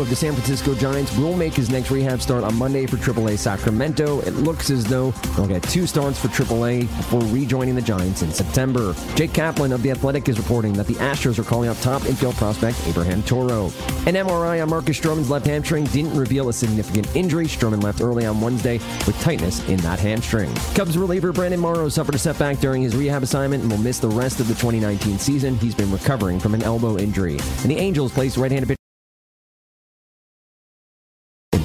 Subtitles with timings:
[0.00, 3.38] of the San Francisco Giants will make his next rehab start on Monday for AAA
[3.38, 4.20] Sacramento.
[4.20, 8.30] It looks as though he'll get two starts for AAA before rejoining the Giants in
[8.30, 8.94] September.
[9.14, 12.34] Jake Kaplan of The Athletic is reporting that the Astros are calling up top infield
[12.36, 13.66] prospect Abraham Toro.
[14.06, 17.46] An MRI on Marcus Stroman's left hamstring didn't reveal a significant injury.
[17.46, 20.54] Stroman left early on Wednesday with tightness in that hamstring.
[20.74, 24.08] Cubs reliever Brandon Morrow suffered a setback during his rehab assignment and will miss the
[24.08, 25.56] rest of the 2019 season.
[25.56, 27.38] He's been recovering from an elbow injury.
[27.62, 28.83] And the Angels placed right-handed pitcher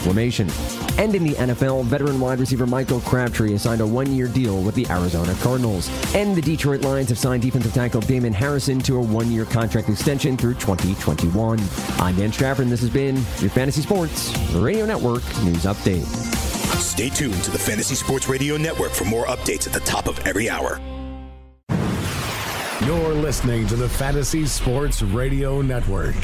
[0.10, 0.50] inflammation.
[0.98, 4.62] And in the NFL, veteran wide receiver Michael Crabtree has signed a one year deal
[4.62, 5.90] with the Arizona Cardinals.
[6.16, 9.90] And the Detroit Lions have signed defensive tackle Damon Harrison to a one year contract
[9.90, 11.60] extension through 2021.
[12.00, 16.06] I'm Dan Strafford, and this has been your Fantasy Sports Radio Network News Update.
[16.80, 20.20] Stay tuned to the Fantasy Sports Radio Network for more updates at the top of
[20.26, 20.80] every hour.
[22.86, 26.16] You're listening to the Fantasy Sports Radio Network.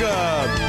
[0.00, 0.59] Welcome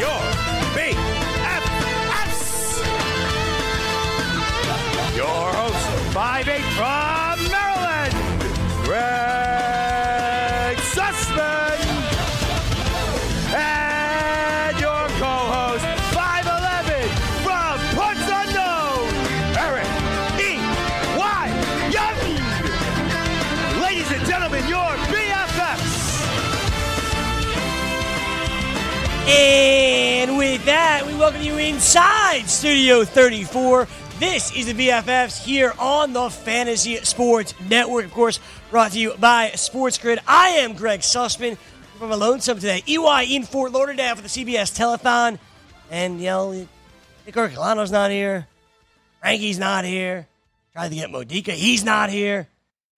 [31.61, 33.87] inside Studio 34.
[34.17, 38.39] This is the BFFs here on the Fantasy Sports Network, of course,
[38.71, 40.19] brought to you by Sports Grid.
[40.27, 41.57] I am Greg Sussman
[42.00, 42.83] from a lonesome today.
[42.88, 45.38] EY in Fort Lauderdale for the CBS Telethon.
[45.91, 48.47] And, you know, Nick Orcolano's not here.
[49.19, 50.27] Frankie's not here.
[50.73, 51.51] Tried to get Modica.
[51.51, 52.47] He's not here.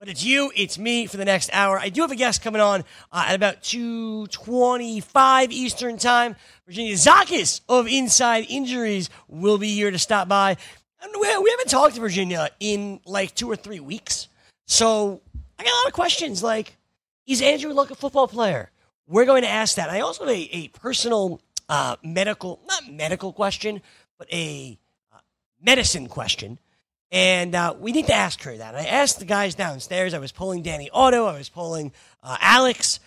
[0.03, 1.79] But it's you, it's me for the next hour.
[1.79, 6.35] I do have a guest coming on uh, at about 2.25 Eastern Time.
[6.65, 10.57] Virginia Zakis of Inside Injuries will be here to stop by.
[11.01, 14.27] And we, we haven't talked to Virginia in like two or three weeks.
[14.67, 15.21] So
[15.57, 16.75] I got a lot of questions like,
[17.25, 18.71] is Andrew Luck a football player?
[19.07, 19.89] We're going to ask that.
[19.89, 21.39] I also have a, a personal
[21.69, 23.81] uh, medical, not medical question,
[24.17, 24.77] but a
[25.13, 25.19] uh,
[25.61, 26.59] medicine question.
[27.13, 28.73] And uh, we need to ask her that.
[28.73, 30.15] I asked the guys downstairs.
[30.15, 31.27] I was polling Danny Otto.
[31.27, 31.93] I was polling
[32.23, 32.99] uh, Alex.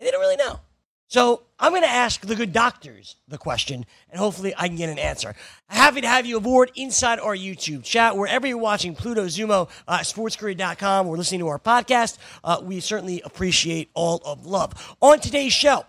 [0.00, 0.58] They didn't really know.
[1.06, 4.88] So I'm going to ask the good doctors the question, and hopefully I can get
[4.88, 5.36] an answer.
[5.68, 8.16] Happy to have you aboard inside our YouTube chat.
[8.16, 13.22] Wherever you're watching Pluto, Xumo, uh, sportsgrid.com, or listening to our podcast, uh, we certainly
[13.24, 14.96] appreciate all of love.
[15.00, 15.86] On today's show,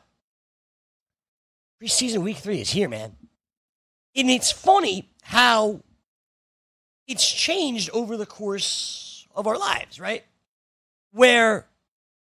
[1.81, 3.15] preseason week three is here, man.
[4.15, 5.81] And it's funny how
[7.07, 10.23] it's changed over the course of our lives, right?
[11.11, 11.67] Where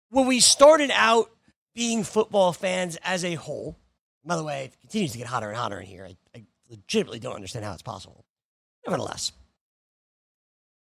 [0.10, 1.30] when we started out
[1.74, 3.78] being football fans as a whole,
[4.26, 6.06] by the way, it continues to get hotter and hotter in here.
[6.06, 8.26] I, I legitimately don't understand how it's possible.
[8.86, 9.32] Nevertheless,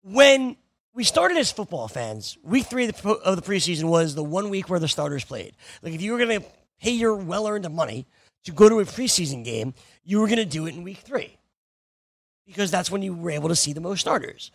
[0.02, 0.56] when
[0.94, 4.50] we started as football fans, week three of the, of the preseason was the one
[4.50, 5.54] week where the starters played.
[5.82, 6.46] Like if you were going to
[6.80, 8.06] pay your well earned money
[8.44, 9.74] to go to a preseason game,
[10.04, 11.36] you were going to do it in week three
[12.46, 14.50] because that's when you were able to see the most starters.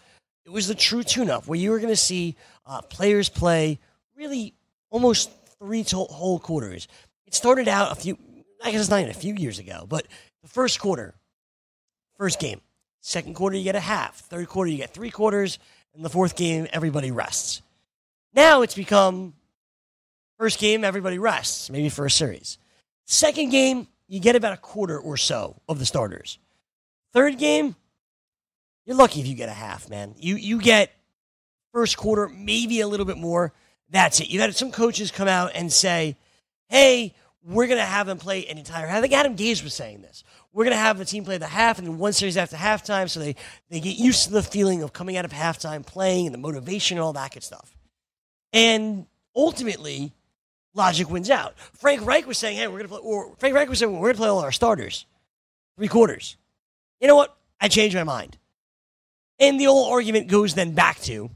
[0.46, 2.36] It was the true tune up where you were going to see
[2.66, 3.80] uh, players play
[4.16, 4.54] really
[4.90, 6.88] almost three whole quarters.
[7.26, 8.18] It started out a few,
[8.64, 10.08] I guess it's not even a few years ago, but
[10.42, 11.14] the first quarter,
[12.18, 12.62] first game.
[13.02, 14.18] Second quarter, you get a half.
[14.20, 15.58] Third quarter, you get three quarters.
[15.96, 17.62] And the fourth game, everybody rests.
[18.34, 19.34] Now it's become
[20.38, 22.58] first game, everybody rests, maybe for a series.
[23.06, 26.40] Second game, you get about a quarter or so of the starters.
[27.14, 27.76] Third game,
[28.86, 30.16] you're lucky if you get a half, man.
[30.18, 30.92] You you get
[31.74, 33.54] first quarter, maybe a little bit more.
[33.90, 34.30] That's it.
[34.30, 36.18] You had some coaches come out and say,
[36.68, 40.02] "Hey, we're gonna have them play an entire half." I think Adam Gase was saying
[40.02, 40.24] this.
[40.54, 43.20] We're gonna have the team play the half and then one series after halftime, so
[43.20, 43.36] they
[43.70, 46.98] they get used to the feeling of coming out of halftime, playing, and the motivation
[46.98, 47.76] and all that good stuff.
[48.54, 49.06] And
[49.36, 50.14] ultimately,
[50.74, 51.58] logic wins out.
[51.60, 54.18] Frank Reich was saying, "Hey, we're gonna play," or Frank Reich was saying, "We're gonna
[54.18, 55.06] play all our starters,
[55.78, 56.38] three quarters."
[57.00, 57.36] You know what?
[57.60, 58.38] I changed my mind.
[59.40, 61.30] And the old argument goes then back to,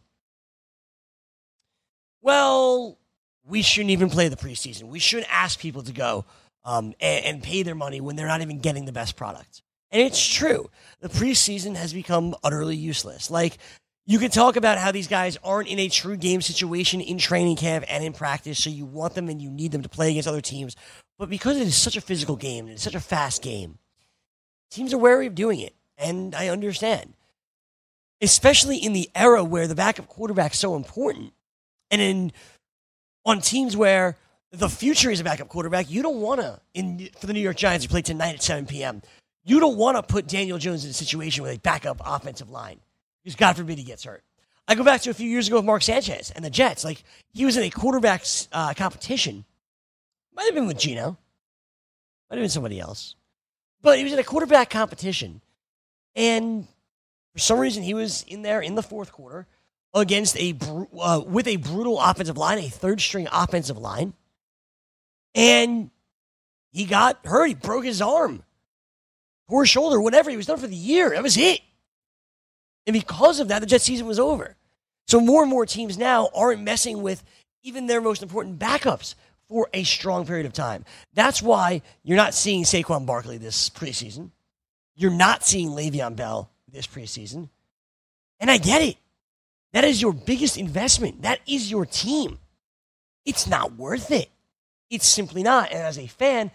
[2.22, 2.98] well,
[3.46, 4.84] we shouldn't even play the preseason.
[4.84, 6.26] We shouldn't ask people to go
[6.66, 9.62] um, and, and pay their money when they're not even getting the best product.
[9.92, 10.70] And it's true.
[11.02, 13.30] The preseason has become utterly useless.
[13.30, 13.58] Like,
[14.06, 17.56] you can talk about how these guys aren't in a true game situation in training
[17.56, 20.28] camp and in practice, so you want them and you need them to play against
[20.28, 20.76] other teams.
[21.18, 23.78] But because it is such a physical game and it's such a fast game,
[24.74, 25.76] teams are wary of doing it.
[25.98, 27.14] And I understand.
[28.22, 31.34] Especially in the era where the backup quarterback is so important.
[31.92, 32.32] And in
[33.26, 34.18] on teams where
[34.52, 37.58] the future is a backup quarterback, you don't want to, in for the New York
[37.58, 39.02] Giants, who play tonight at 7 p.m.,
[39.46, 42.80] you don't want to put Daniel Jones in a situation with a backup offensive line.
[43.24, 44.24] Because God forbid he gets hurt.
[44.68, 46.86] I go back to a few years ago with Mark Sanchez and the Jets.
[46.86, 47.04] Like,
[47.34, 49.44] he was in a quarterback uh, competition.
[50.34, 51.18] Might have been with Geno.
[52.30, 53.16] Might have been somebody else.
[53.84, 55.42] But he was in a quarterback competition.
[56.16, 56.68] And
[57.34, 59.46] for some reason, he was in there in the fourth quarter
[59.94, 60.58] against a
[61.00, 64.14] uh, with a brutal offensive line, a third string offensive line,
[65.36, 65.92] and
[66.72, 67.48] he got hurt.
[67.48, 68.44] He broke his arm,
[69.50, 70.32] his shoulder, whatever.
[70.32, 71.12] He was done for the year.
[71.12, 71.62] That was it.
[72.88, 74.56] And because of that, the Jet season was over.
[75.08, 77.24] So more and more teams now aren't messing with
[77.62, 79.16] even their most important backups
[79.54, 80.84] for a strong period of time.
[81.14, 84.32] That's why you're not seeing Saquon Barkley this preseason.
[84.96, 87.50] You're not seeing Le'Veon Bell this preseason.
[88.40, 88.98] And I get it.
[89.72, 91.22] That is your biggest investment.
[91.22, 92.40] That is your team.
[93.26, 94.32] It's not worth it.
[94.90, 95.72] It's simply not.
[95.72, 96.50] And as a fan,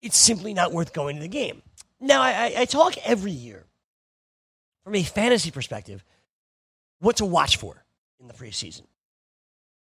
[0.00, 1.60] it's simply not worth going to the game.
[2.00, 3.66] Now, I, I talk every year
[4.82, 6.02] from a fantasy perspective
[7.00, 7.84] what to watch for
[8.18, 8.84] in the preseason.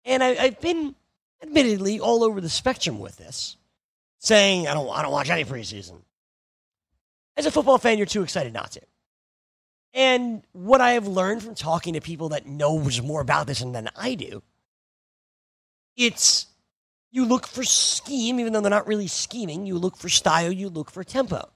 [0.04, 0.94] And I, I've been
[1.42, 3.56] admittedly all over the spectrum with this,
[4.18, 6.00] saying I don't, I don't watch any preseason.
[7.36, 8.80] As a football fan, you're too excited not to.
[9.92, 13.88] And what I have learned from talking to people that knows more about this than
[13.96, 14.42] I do,
[15.96, 16.46] it's
[17.10, 19.64] you look for scheme, even though they're not really scheming.
[19.64, 21.48] You look for style, you look for tempo.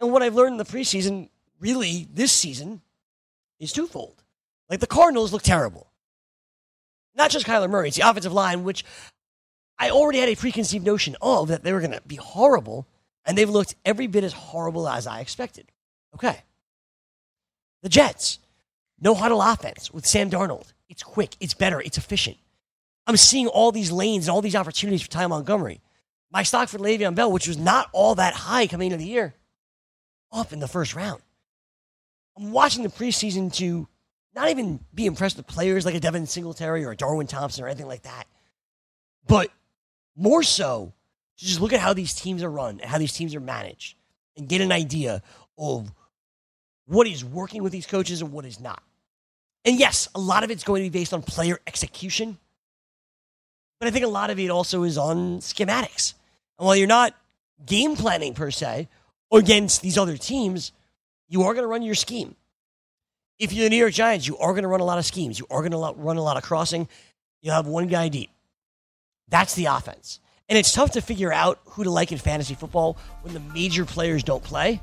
[0.00, 2.82] And what I've learned in the preseason, really this season,
[3.58, 4.22] is twofold.
[4.70, 5.88] Like the Cardinals look terrible.
[7.16, 8.84] Not just Kyler Murray, it's the offensive line, which
[9.78, 12.86] I already had a preconceived notion of that they were going to be horrible,
[13.24, 15.72] and they've looked every bit as horrible as I expected.
[16.14, 16.42] Okay.
[17.82, 18.38] The Jets,
[19.00, 20.72] no huddle offense with Sam Darnold.
[20.88, 22.36] It's quick, it's better, it's efficient.
[23.06, 25.80] I'm seeing all these lanes and all these opportunities for Ty Montgomery.
[26.30, 29.34] My stock for Le'Veon Bell, which was not all that high coming into the year,
[30.32, 31.22] up in the first round.
[32.36, 33.88] I'm watching the preseason to
[34.36, 37.68] not even be impressed with players like a Devin Singletary or a Darwin Thompson or
[37.68, 38.26] anything like that,
[39.26, 39.50] but
[40.14, 40.92] more so
[41.38, 43.96] to just look at how these teams are run and how these teams are managed
[44.36, 45.22] and get an idea
[45.58, 45.90] of
[46.84, 48.82] what is working with these coaches and what is not.
[49.64, 52.38] And yes, a lot of it's going to be based on player execution,
[53.80, 56.14] but I think a lot of it also is on schematics.
[56.58, 57.14] And while you're not
[57.64, 58.88] game planning per se
[59.32, 60.72] against these other teams,
[61.28, 62.36] you are going to run your scheme.
[63.38, 65.38] If you're the New York Giants, you are going to run a lot of schemes.
[65.38, 66.88] You are going to run a lot of crossing.
[67.42, 68.30] You'll have one guy deep.
[69.28, 70.20] That's the offense.
[70.48, 73.84] And it's tough to figure out who to like in fantasy football when the major
[73.84, 74.80] players don't play.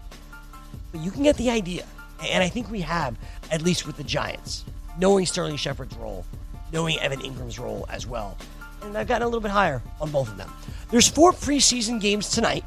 [0.92, 1.86] But you can get the idea.
[2.30, 3.18] And I think we have,
[3.50, 4.66] at least with the Giants,
[5.00, 6.24] knowing Sterling Shepard's role,
[6.72, 8.38] knowing Evan Engram's role as well.
[8.84, 10.52] And I've gotten a little bit higher on both of them.
[10.92, 12.64] There's four preseason games tonight.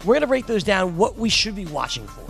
[0.00, 2.20] We're going to break those down, what we should be watching for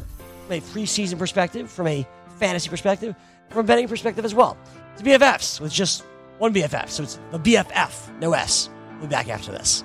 [0.47, 3.15] from a preseason perspective, from a fantasy perspective,
[3.49, 4.57] from a betting perspective as well.
[4.95, 6.05] It's BFFs with just
[6.39, 6.89] one BFF.
[6.89, 8.71] So it's the BFF, no S.
[8.93, 9.85] We'll be back after this.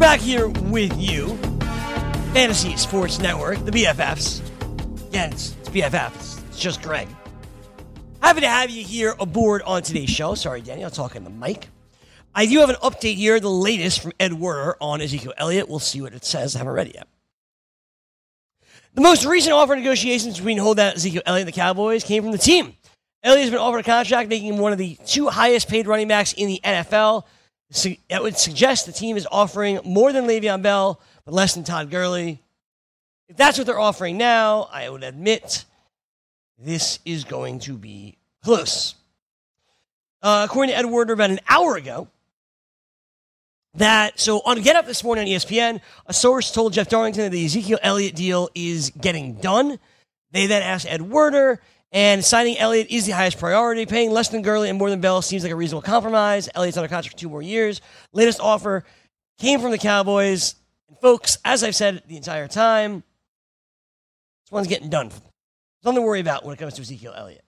[0.00, 1.36] Back here with you,
[2.32, 4.40] Fantasy Sports Network, the BFFs.
[5.08, 6.42] Again, it's, it's BFFs.
[6.48, 7.06] It's just Greg.
[8.22, 10.34] Happy to have you here aboard on today's show.
[10.34, 11.68] Sorry, Danny, I'm talking the mic.
[12.34, 15.68] I do have an update here, the latest from Ed Werder on Ezekiel Elliott.
[15.68, 16.56] We'll see what it says.
[16.56, 17.08] I haven't read it yet.
[18.94, 22.38] The most recent offer negotiations between holdout Ezekiel Elliott and the Cowboys came from the
[22.38, 22.74] team.
[23.22, 26.08] Elliott has been offered a contract, making him one of the two highest paid running
[26.08, 27.24] backs in the NFL.
[28.08, 31.90] That would suggest the team is offering more than Le'Veon Bell, but less than Todd
[31.90, 32.42] Gurley.
[33.28, 35.64] If that's what they're offering now, I would admit
[36.58, 38.96] this is going to be close.
[40.20, 42.08] Uh, according to Ed Werder, about an hour ago,
[43.74, 47.30] that so on Get Up this morning on ESPN, a source told Jeff Darlington that
[47.30, 49.78] the Ezekiel Elliott deal is getting done.
[50.32, 51.60] They then asked Ed Werder,
[51.92, 53.84] and signing Elliott is the highest priority.
[53.84, 56.48] Paying less than Gurley and more than Bell seems like a reasonable compromise.
[56.54, 57.80] Elliott's under contract for two more years.
[58.12, 58.84] Latest offer
[59.38, 60.54] came from the Cowboys.
[60.88, 63.02] And folks, as I've said the entire time,
[64.44, 65.08] this one's getting done.
[65.08, 67.44] There's nothing to worry about when it comes to Ezekiel Elliott.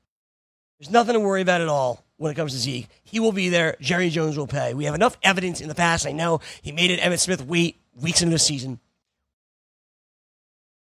[0.78, 2.88] There's nothing to worry about at all when it comes to Zeke.
[3.04, 3.76] He will be there.
[3.80, 4.74] Jerry Jones will pay.
[4.74, 6.06] We have enough evidence in the past.
[6.06, 8.80] I know he made it Emmitt Smith wait weeks into the season.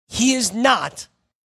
[0.08, 1.08] He is not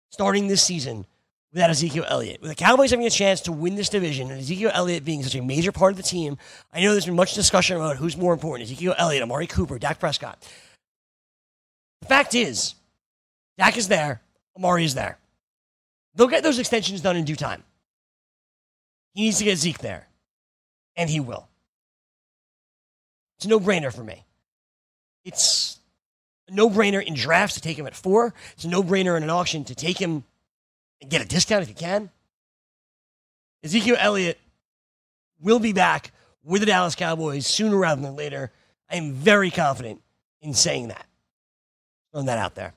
[0.08, 1.06] starting this season
[1.52, 2.40] without Ezekiel Elliott.
[2.40, 5.34] With the Cowboys having a chance to win this division and Ezekiel Elliott being such
[5.34, 6.38] a major part of the team,
[6.72, 10.00] I know there's been much discussion about who's more important Ezekiel Elliott, Amari Cooper, Dak
[10.00, 10.46] Prescott.
[12.00, 12.74] The fact is,
[13.58, 14.22] Dak is there,
[14.56, 15.18] Amari is there.
[16.14, 17.62] They'll get those extensions done in due time.
[19.14, 20.08] He needs to get Zeke there,
[20.96, 21.48] and he will.
[23.36, 24.24] It's a no brainer for me.
[25.24, 25.78] It's
[26.48, 28.34] a no brainer in drafts to take him at four.
[28.54, 30.24] It's a no brainer in an auction to take him
[31.02, 32.08] and get a discount if you can.
[33.62, 34.38] Ezekiel Elliott
[35.40, 38.50] will be back with the Dallas Cowboys sooner rather than later.
[38.90, 40.00] I am very confident
[40.40, 41.06] in saying that.
[42.12, 42.74] Throwing that out there.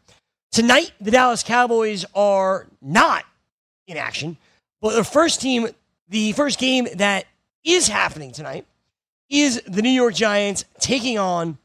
[0.52, 3.24] Tonight, the Dallas Cowboys are not
[3.88, 4.38] in action,
[4.82, 5.68] but the first team,
[6.10, 7.26] the first game that
[7.64, 8.66] is happening tonight
[9.30, 11.58] is the New York Giants taking on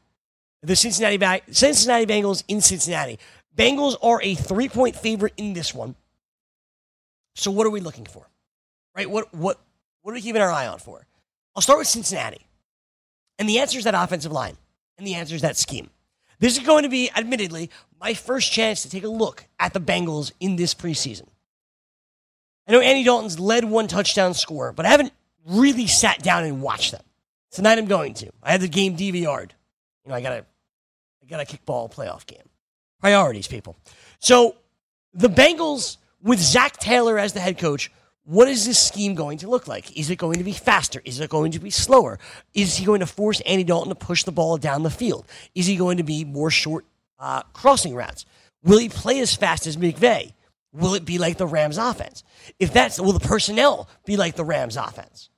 [0.63, 3.17] the Cincinnati, Cincinnati Bengals in Cincinnati.
[3.55, 5.95] Bengals are a three point favorite in this one.
[7.35, 8.29] So what are we looking for?
[8.95, 9.09] Right?
[9.09, 9.59] What what
[10.01, 11.05] what are we keeping our eye on for?
[11.55, 12.47] I'll start with Cincinnati.
[13.39, 14.57] And the answer is that offensive line.
[14.97, 15.89] And the answer is that scheme.
[16.39, 17.69] This is going to be, admittedly,
[17.99, 21.27] my first chance to take a look at the Bengals in this preseason.
[22.67, 25.11] I know Andy Dalton's led one touchdown score, but I haven't
[25.45, 27.03] really sat down and watched them.
[27.51, 28.31] Tonight I'm going to.
[28.41, 29.53] I had the game DVR'd.
[30.05, 30.45] You know, I got a
[31.23, 32.49] I got a kickball playoff game.
[32.99, 33.75] Priorities, people.
[34.19, 34.55] So
[35.13, 37.91] the Bengals with Zac Taylor as the head coach,
[38.23, 39.97] what is this scheme going to look like?
[39.97, 41.01] Is it going to be faster?
[41.03, 42.19] Is it going to be slower?
[42.53, 45.25] Is he going to force Andy Dalton to push the ball down the field?
[45.55, 46.85] Is he going to be more short
[47.19, 48.25] uh, crossing routes?
[48.63, 50.33] Will he play as fast as McVay?
[50.71, 52.23] Will it be like the Rams offense?
[52.59, 55.29] If that's, will the personnel be like the Rams offense?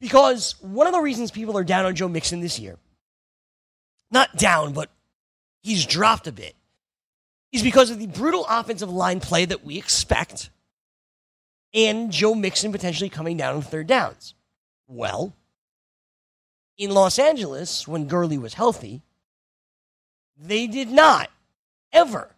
[0.00, 2.78] Because one of the reasons people are down on Joe Mixon this year,
[4.10, 4.90] not down, but
[5.62, 6.54] he's dropped a bit,
[7.54, 10.50] is because of the brutal offensive line play that we expect
[11.72, 14.34] and Joe Mixon potentially coming down on third downs.
[14.88, 15.34] Well,
[16.76, 19.02] in Los Angeles, when Gurley was healthy,
[20.36, 21.30] they did not
[21.92, 22.30] ever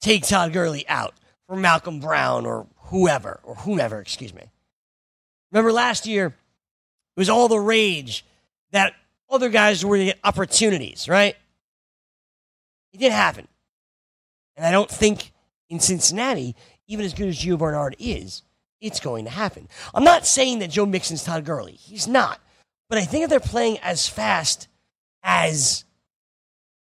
[0.00, 1.14] take Todd Gurley out
[1.46, 4.42] for Malcolm Brown or whoever, or whomever, excuse me.
[5.50, 8.24] Remember last year, it was all the rage
[8.70, 8.94] that
[9.30, 11.36] other guys were to get opportunities, right?
[12.92, 13.48] It didn't happen.
[14.56, 15.32] And I don't think
[15.68, 16.54] in Cincinnati,
[16.86, 18.42] even as good as Gio Bernard is,
[18.80, 19.68] it's going to happen.
[19.94, 21.72] I'm not saying that Joe Mixon's Todd Gurley.
[21.72, 22.40] He's not.
[22.88, 24.68] But I think if they're playing as fast
[25.22, 25.84] as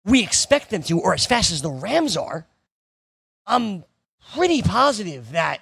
[0.04, 2.46] we expect them to, or as fast as the Rams are,
[3.46, 3.86] I'm
[4.34, 5.62] pretty positive that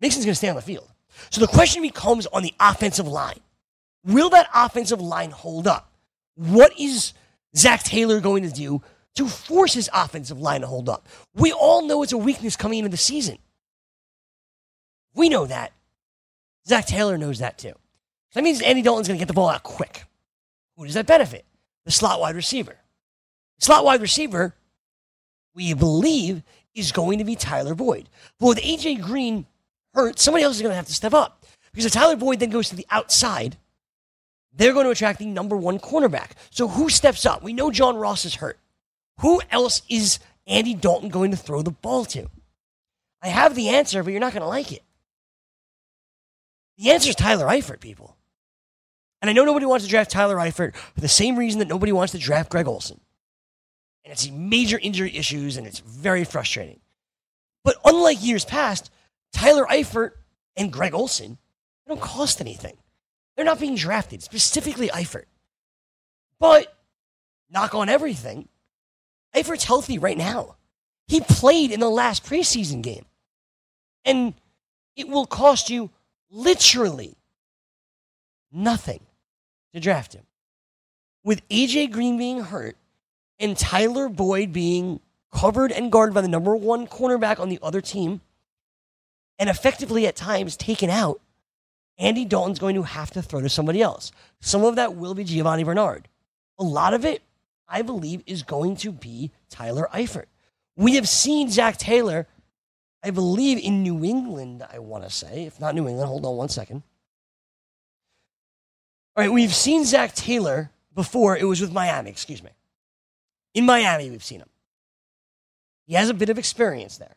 [0.00, 0.88] Mixon's going to stay on the field.
[1.30, 3.40] So the question becomes on the offensive line.
[4.04, 5.90] Will that offensive line hold up?
[6.34, 7.14] What is
[7.56, 8.82] Zac Taylor going to do
[9.16, 11.08] to force his offensive line to hold up.
[11.34, 13.38] We all know it's a weakness coming into the season.
[15.14, 15.72] We know that.
[16.68, 17.72] Zac Taylor knows that too.
[18.34, 20.04] That means Andy Dalton's going to get the ball out quick.
[20.76, 21.44] Who does that benefit?
[21.86, 22.76] The slot wide receiver.
[23.58, 24.54] The slot wide receiver,
[25.54, 26.42] we believe,
[26.74, 28.10] is going to be Tyler Boyd.
[28.38, 29.46] But with AJ Green
[29.94, 31.46] hurt, somebody else is going to have to step up.
[31.72, 33.56] Because if Tyler Boyd then goes to the outside,
[34.52, 36.32] they're going to attract the number one cornerback.
[36.50, 37.42] So who steps up?
[37.42, 38.58] We know John Ross is hurt.
[39.20, 42.28] Who else is Andy Dalton going to throw the ball to?
[43.22, 44.82] I have the answer, but you're not going to like it.
[46.78, 48.16] The answer is Tyler Eifert, people.
[49.22, 51.92] And I know nobody wants to draft Tyler Eifert for the same reason that nobody
[51.92, 53.00] wants to draft Greg Olsen.
[54.04, 56.80] And it's major injury issues, and it's very frustrating.
[57.64, 58.92] But unlike years past,
[59.32, 60.12] Tyler Eifert
[60.56, 61.38] and Greg Olsen
[61.88, 62.76] don't cost anything.
[63.34, 65.24] They're not being drafted, specifically Eifert.
[66.38, 66.76] But
[67.50, 68.48] knock on everything,
[69.36, 70.56] Eifert's healthy right now.
[71.08, 73.04] He played in the last preseason game.
[74.04, 74.34] And
[74.96, 75.90] it will cost you
[76.30, 77.16] literally
[78.50, 79.00] nothing
[79.74, 80.24] to draft him.
[81.22, 82.76] With AJ Green being hurt
[83.38, 85.00] and Tyler Boyd being
[85.32, 88.20] covered and guarded by the number one cornerback on the other team,
[89.38, 91.20] and effectively at times taken out,
[91.98, 94.12] Andy Dalton's going to have to throw to somebody else.
[94.40, 96.08] Some of that will be Giovanni Bernard.
[96.58, 97.22] A lot of it,
[97.68, 100.26] I believe, is going to be Tyler Eifert.
[100.76, 102.26] We have seen Zac Taylor,
[103.02, 105.44] I believe, in New England, I want to say.
[105.44, 106.82] If not New England, hold on one second.
[109.16, 111.36] All right, we've seen Zac Taylor before.
[111.36, 112.50] It was with Miami, excuse me.
[113.54, 114.50] In Miami, we've seen him.
[115.86, 117.16] He has a bit of experience there.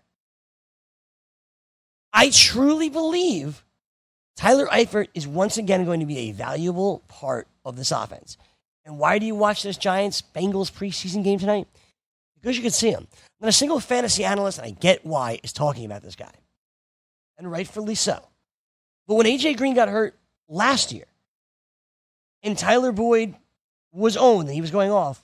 [2.14, 3.66] I truly believe
[4.36, 8.38] Tyler Eifert is once again going to be a valuable part of this offense.
[8.90, 11.68] And why do you watch this Giants Bengals preseason game tonight?
[12.42, 13.08] Because you can see him.
[13.40, 16.32] Not a single fantasy analyst, and I get why, is talking about this guy.
[17.38, 18.30] And rightfully so.
[19.08, 20.18] But when AJ Green got hurt
[20.48, 21.06] last year,
[22.42, 23.36] and Tyler Boyd
[23.92, 25.24] was owned and he was going off,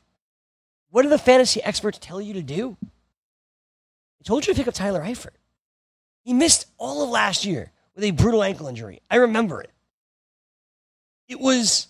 [0.91, 2.77] what did the fantasy experts tell you to do?
[2.81, 5.37] They told you to pick up Tyler Eifert.
[6.23, 9.01] He missed all of last year with a brutal ankle injury.
[9.09, 9.71] I remember it.
[11.27, 11.87] It was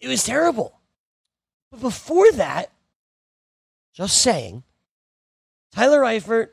[0.00, 0.78] it was terrible.
[1.70, 2.72] But before that,
[3.94, 4.64] just saying,
[5.72, 6.48] Tyler Eifert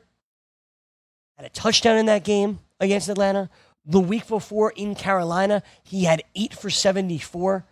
[1.36, 3.48] had a touchdown in that game against Atlanta.
[3.84, 7.64] The week before in Carolina, he had eight for 74.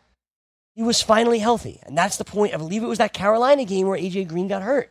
[0.75, 1.81] He was finally healthy.
[1.85, 2.55] And that's the point.
[2.55, 4.91] I believe it was that Carolina game where AJ Green got hurt.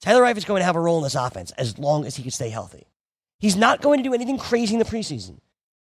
[0.00, 2.22] Tyler Eifert is going to have a role in this offense as long as he
[2.22, 2.86] can stay healthy.
[3.38, 5.38] He's not going to do anything crazy in the preseason.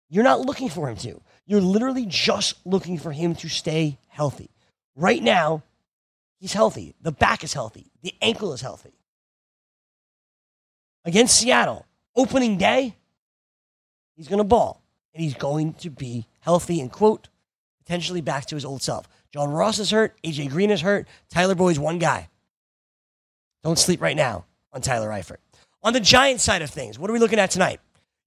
[0.09, 1.21] You're not looking for him to.
[1.51, 4.49] You're literally just looking for him to stay healthy.
[4.95, 5.63] Right now,
[6.39, 6.95] he's healthy.
[7.01, 7.91] The back is healthy.
[8.03, 8.93] The ankle is healthy.
[11.03, 12.95] Against Seattle, opening day,
[14.15, 14.81] he's going to ball
[15.13, 17.27] and he's going to be healthy and, quote,
[17.83, 19.09] potentially back to his old self.
[19.33, 20.15] John Ross is hurt.
[20.23, 21.05] AJ Green is hurt.
[21.29, 22.29] Tyler Boyd's one guy.
[23.61, 25.39] Don't sleep right now on Tyler Eifert.
[25.83, 27.81] On the Giants side of things, what are we looking at tonight?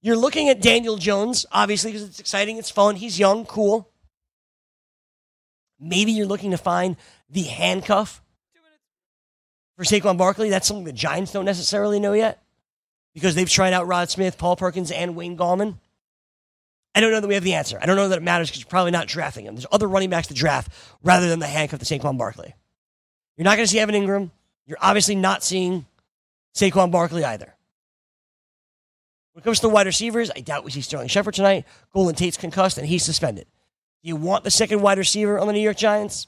[0.05, 3.89] You're looking at Daniel Jones, obviously, because it's exciting, it's fun, he's young, cool.
[5.79, 6.95] Maybe you're looking to find
[7.27, 8.21] the handcuff
[9.75, 10.51] for Saquon Barkley.
[10.51, 12.43] That's something the Giants don't necessarily know yet
[13.15, 15.79] because they've tried out Rod Smith, Paul Perkins, and Wayne Gallman.
[16.93, 17.79] I don't know that we have the answer.
[17.81, 19.55] I don't know that it matters because you're probably not drafting him.
[19.55, 22.53] There's other running backs to draft rather than the handcuff to Saquon Barkley.
[23.37, 24.29] You're not going to see Evan Engram.
[24.67, 25.87] You're obviously not seeing
[26.53, 27.54] Saquon Barkley either.
[29.35, 31.65] When it comes to the wide receivers, I doubt we see Sterling Shepard tonight.
[31.93, 33.45] Golden Tate's concussed and he's suspended.
[34.01, 36.27] Do you want the second wide receiver on the New York Giants?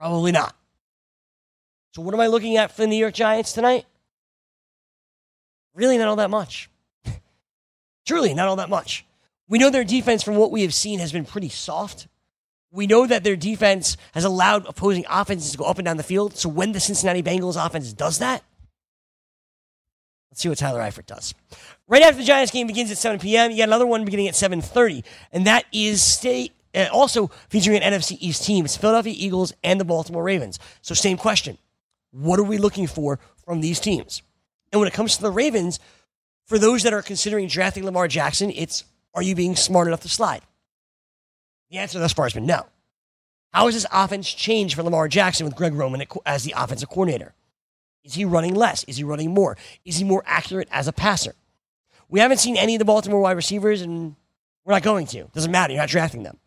[0.00, 0.56] Probably not.
[1.90, 3.84] So, what am I looking at for the New York Giants tonight?
[5.74, 6.70] Really, not all that much.
[8.06, 9.04] Truly, not all that much.
[9.46, 12.08] We know their defense, from what we have seen, has been pretty soft.
[12.70, 16.02] We know that their defense has allowed opposing offenses to go up and down the
[16.02, 16.34] field.
[16.34, 18.42] So when the Cincinnati Bengals offense does that,
[20.32, 21.34] let's see what Tyler Eifert does.
[21.86, 24.34] Right after the Giants game begins at 7 p.m., you got another one beginning at
[24.34, 28.64] 7:30, and that is state uh, also featuring an NFC East team.
[28.64, 30.58] It's Philadelphia Eagles and the Baltimore Ravens.
[30.80, 31.58] So same question:
[32.12, 34.22] What are we looking for from these teams?
[34.72, 35.78] And when it comes to the Ravens,
[36.46, 40.08] for those that are considering drafting Lamar Jackson, it's are you being smart enough to
[40.08, 40.40] slide?
[41.70, 42.66] The answer thus far has been no.
[43.52, 47.34] How has this offense changed for Lamar Jackson with Greg Roman as the offensive coordinator?
[48.04, 48.84] Is he running less?
[48.84, 49.56] Is he running more?
[49.84, 51.34] Is he more accurate as a passer?
[52.08, 54.16] We haven't seen any of the Baltimore wide receivers, and
[54.64, 55.24] we're not going to.
[55.32, 55.72] Doesn't matter.
[55.72, 56.38] You're not drafting them.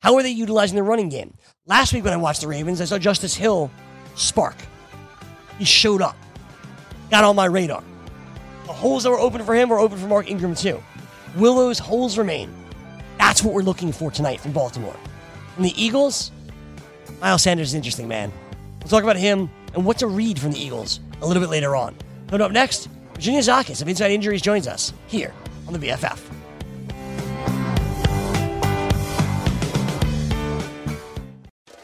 [0.00, 1.34] How are they utilizing the running game?
[1.66, 3.70] Last week when I watched the Ravens, I saw Justice Hill
[4.14, 4.56] spark.
[5.58, 6.16] He showed up,
[7.10, 7.82] got on my radar.
[8.66, 10.82] The holes that were open for him were open for Mark Ingram too.
[11.36, 12.52] Willow's holes remain?
[13.18, 14.96] That's what we're looking for tonight from Baltimore.
[15.54, 16.32] From the Eagles,
[17.20, 18.32] Miles Sanders is interesting, man.
[18.80, 21.76] We'll talk about him and what to read from the Eagles a little bit later
[21.76, 21.96] on.
[22.28, 25.32] Coming up next, Virginia Zakis of Inside Injuries joins us here
[25.66, 26.41] on the BFF.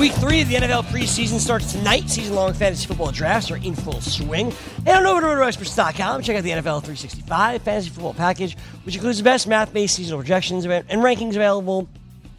[0.00, 2.08] Week three of the NFL preseason starts tonight.
[2.08, 4.50] Season long fantasy football drafts are in full swing.
[4.86, 6.22] Head on over to RotoExperts.com.
[6.22, 10.18] Check out the NFL 365 fantasy football package, which includes the best math based seasonal
[10.18, 11.86] projections and rankings available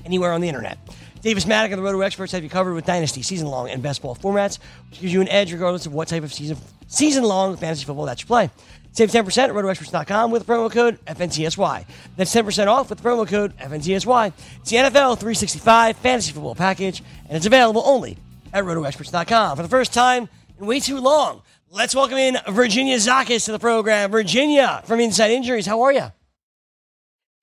[0.05, 0.79] anywhere on the internet.
[1.21, 4.01] Davis Maddock and the Roto Experts have you covered with Dynasty, season long, and best
[4.01, 4.57] ball formats,
[4.89, 6.57] which gives you an edge regardless of what type of season
[6.91, 8.49] season long fantasy football that you play.
[8.93, 11.85] Save 10% at rotoexperts.com with the promo code FNTSY.
[12.17, 14.33] That's 10% off with promo code FNTSY.
[14.59, 18.17] It's the NFL 365 fantasy football package, and it's available only
[18.53, 19.55] at rotoexperts.com.
[19.55, 20.27] For the first time
[20.59, 24.11] in way too long, let's welcome in Virginia Zakis to the program.
[24.11, 26.11] Virginia from Inside Injuries, how are you?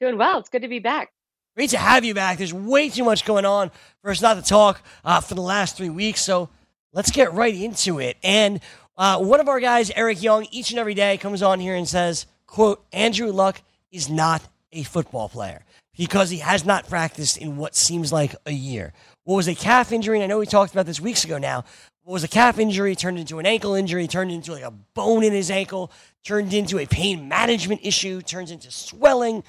[0.00, 0.38] Doing well.
[0.38, 1.12] It's good to be back.
[1.56, 2.36] Great to have you back.
[2.38, 3.70] There's way too much going on
[4.02, 6.50] for us not to talk uh, for the last three weeks, so
[6.92, 8.16] let's get right into it.
[8.22, 8.60] And
[8.98, 11.88] uh, one of our guys, Eric Young, each and every day comes on here and
[11.88, 15.64] says, quote, Andrew Luck is not a football player
[15.96, 18.92] because he has not practiced in what seems like a year.
[19.22, 20.16] What was a calf injury?
[20.18, 21.64] And I know we talked about this weeks ago now.
[22.02, 25.22] What was a calf injury turned into an ankle injury, turned into like a bone
[25.22, 25.92] in his ankle,
[26.24, 29.44] turned into a pain management issue, turns into swelling,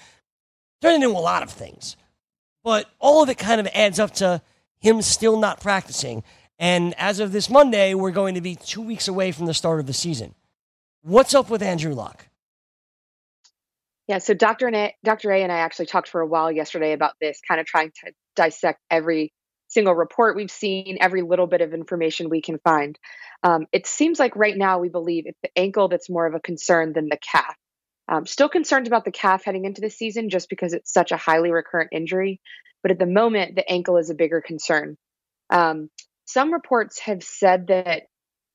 [0.81, 1.97] turned into a lot of things.
[2.63, 4.41] But all of it kind of adds up to
[4.79, 6.23] him still not practicing.
[6.59, 9.79] And as of this Monday, we're going to be two weeks away from the start
[9.79, 10.35] of the season.
[11.01, 12.27] What's up with Andrew Luck?
[14.09, 14.67] Yeah, so Dr.
[14.67, 15.31] A, Dr.
[15.31, 18.11] A and I actually talked for a while yesterday about this, kind of trying to
[18.35, 19.31] dissect every
[19.69, 22.99] single report we've seen, every little bit of information we can find.
[23.43, 26.39] Um, it seems like right now we believe it's the ankle that's more of a
[26.39, 27.55] concern than the calf.
[28.07, 31.17] Um, still concerned about the calf heading into the season just because it's such a
[31.17, 32.41] highly recurrent injury.
[32.81, 34.97] But at the moment, the ankle is a bigger concern.
[35.51, 35.89] Um,
[36.29, 38.03] some reports have said that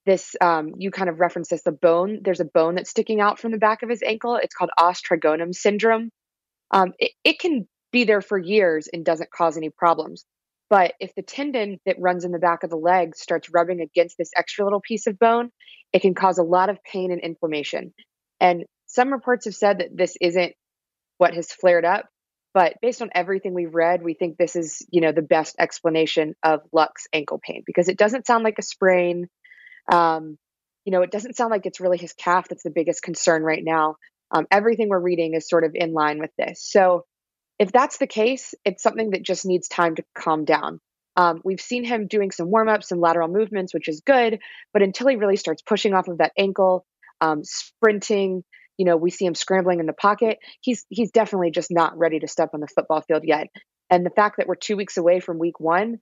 [0.07, 3.41] this um, you kind of referenced this the bone there's a bone that's sticking out
[3.41, 4.37] from the back of his ankle.
[4.37, 6.11] It's called os trigonum syndrome.
[6.71, 10.25] Um, it, it can be there for years and doesn't cause any problems.
[10.71, 14.17] But if the tendon that runs in the back of the leg starts rubbing against
[14.19, 15.51] this extra little piece of bone
[15.93, 17.95] it can cause a lot of pain and inflammation.
[18.41, 20.53] And some reports have said that this isn't
[21.19, 22.07] what has flared up
[22.55, 26.35] but based on everything we've read, we think this is, you know, the best explanation
[26.43, 29.29] of Luck's ankle pain because it doesn't sound like a sprain.
[29.93, 30.39] Um,
[30.85, 33.63] you know, it doesn't sound like it's really his calf that's the biggest concern right
[33.63, 33.97] now.
[34.31, 36.63] Um, everything we're reading is sort of in line with this.
[36.63, 37.05] So,
[37.59, 40.81] if that's the case, it's something that just needs time to calm down.
[41.17, 44.41] Um, we've seen him doing some warm ups and lateral movements, which is good,
[44.73, 46.85] but until he really starts pushing off of that ankle,
[47.21, 48.43] um, sprinting,
[48.77, 50.39] you know, we see him scrambling in the pocket.
[50.61, 53.49] He's he's definitely just not ready to step on the football field yet.
[53.91, 55.99] And the fact that we're two weeks away from week one,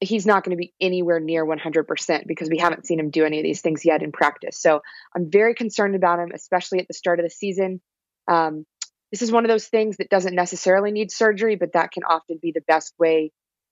[0.00, 3.38] he's not going to be anywhere near 100% because we haven't seen him do any
[3.38, 4.60] of these things yet in practice.
[4.60, 4.80] So
[5.14, 7.80] I'm very concerned about him, especially at the start of the season.
[8.28, 8.66] Um,
[9.10, 12.38] this is one of those things that doesn't necessarily need surgery, but that can often
[12.42, 13.30] be the best way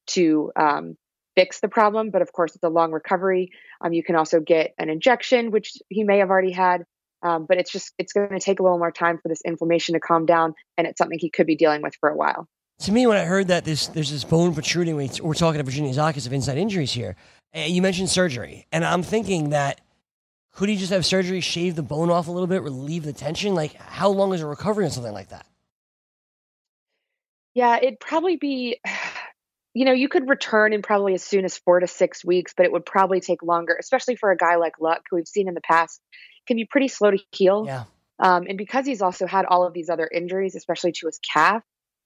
[0.09, 0.97] to um,
[1.35, 2.11] fix the problem.
[2.11, 3.51] But of course, it's a long recovery.
[3.85, 6.85] Um, you can also get an injection, which he may have already had.
[7.23, 9.95] Um, but it's just it's going to take a little more time for this inflammation
[9.95, 12.49] to calm down, and it's something he could be dealing with for a while.
[12.81, 15.93] To me, when I heard that this there's this bone protruding, we're talking to Virginia
[15.93, 17.17] Zakis of Inside Injuries here.
[17.55, 19.81] You mentioned surgery, and I'm thinking that
[20.53, 23.55] could he just have surgery, shave the bone off a little bit, relieve the tension?
[23.55, 25.47] Like, how long is a recovery on something like that?
[27.55, 28.79] Yeah, it'd probably be,
[29.75, 32.67] you know, you could return in probably as soon as four to six weeks, but
[32.67, 35.55] it would probably take longer, especially for a guy like Luck, who we've seen in
[35.55, 36.01] the past
[36.47, 37.65] can be pretty slow to heal.
[37.67, 37.85] Yeah.
[38.19, 41.63] Um, and because he's also had all of these other injuries, especially to his calf,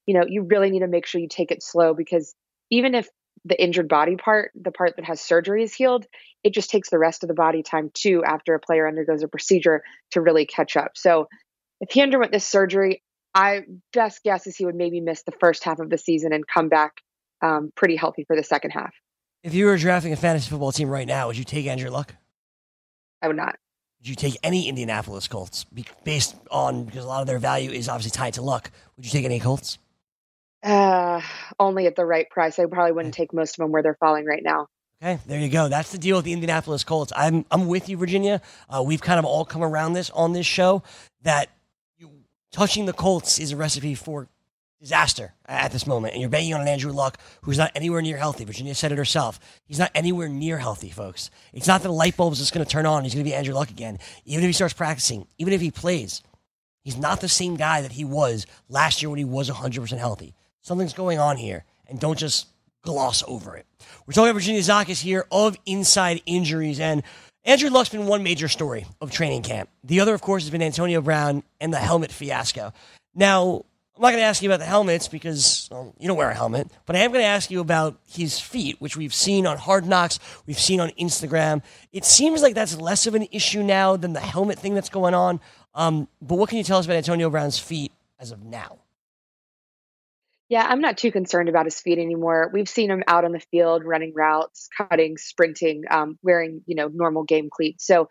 [0.06, 2.34] you know, you really need to make sure you take it slow because
[2.70, 3.08] even if
[3.44, 6.06] the injured body part, the part that has surgery is healed,
[6.44, 9.28] it just takes the rest of the body time too after a player undergoes a
[9.28, 10.92] procedure to really catch up.
[10.94, 11.28] So
[11.80, 13.02] if he underwent this surgery,
[13.34, 16.46] I best guess is he would maybe miss the first half of the season and
[16.46, 17.02] come back
[17.42, 18.92] um, pretty healthy for the second half.
[19.42, 22.14] If you were drafting a fantasy football team right now, would you take Andrew Luck?
[23.22, 23.56] I would not.
[24.00, 25.66] Would you take any Indianapolis Colts
[26.04, 28.70] based on because a lot of their value is obviously tied to luck?
[28.96, 29.78] Would you take any Colts?
[30.62, 31.20] Uh,
[31.58, 32.58] only at the right price.
[32.58, 33.24] I probably wouldn't okay.
[33.24, 34.68] take most of them where they're falling right now.
[35.02, 35.68] Okay, there you go.
[35.68, 37.12] That's the deal with the Indianapolis Colts.
[37.14, 38.40] I'm I'm with you, Virginia.
[38.68, 40.82] Uh, we've kind of all come around this on this show
[41.22, 41.50] that
[41.98, 42.10] you,
[42.50, 44.28] touching the Colts is a recipe for
[44.80, 48.16] disaster at this moment, and you're betting on an Andrew Luck who's not anywhere near
[48.16, 48.44] healthy.
[48.44, 49.40] Virginia said it herself.
[49.64, 51.30] He's not anywhere near healthy, folks.
[51.52, 53.04] It's not that the light bulb is just going to turn on.
[53.04, 53.98] He's going to be Andrew Luck again.
[54.24, 56.22] Even if he starts practicing, even if he plays,
[56.82, 60.34] he's not the same guy that he was last year when he was 100% healthy.
[60.60, 62.48] Something's going on here, and don't just
[62.82, 63.66] gloss over it.
[64.06, 67.02] We're talking about Virginia Zakis here of inside injuries, and
[67.44, 69.68] Andrew Luck's been one major story of training camp.
[69.84, 72.72] The other, of course, has been Antonio Brown and the helmet fiasco.
[73.14, 73.64] Now,
[73.96, 76.34] I'm not going to ask you about the helmets because well, you don't wear a
[76.34, 79.56] helmet, but I am going to ask you about his feet, which we've seen on
[79.56, 81.62] Hard Knocks, we've seen on Instagram.
[81.92, 85.14] It seems like that's less of an issue now than the helmet thing that's going
[85.14, 85.40] on.
[85.74, 88.80] Um, but what can you tell us about Antonio Brown's feet as of now?
[90.50, 92.50] Yeah, I'm not too concerned about his feet anymore.
[92.52, 96.88] We've seen him out on the field running routes, cutting, sprinting, um, wearing, you know,
[96.88, 97.86] normal game cleats.
[97.86, 98.08] So,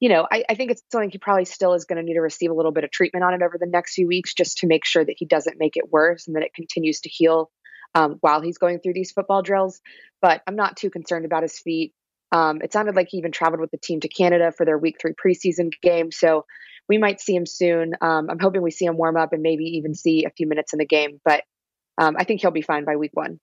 [0.00, 2.20] you know, I, I think it's something he probably still is going to need to
[2.20, 4.66] receive a little bit of treatment on it over the next few weeks just to
[4.66, 7.50] make sure that he doesn't make it worse and that it continues to heal
[7.94, 9.80] um, while he's going through these football drills.
[10.22, 11.92] But I'm not too concerned about his feet.
[12.32, 14.96] Um, it sounded like he even traveled with the team to Canada for their week
[15.00, 16.10] three preseason game.
[16.10, 16.46] So
[16.88, 17.92] we might see him soon.
[18.00, 20.72] Um, I'm hoping we see him warm up and maybe even see a few minutes
[20.72, 21.20] in the game.
[21.24, 21.44] But
[21.98, 23.38] um, I think he'll be fine by week one.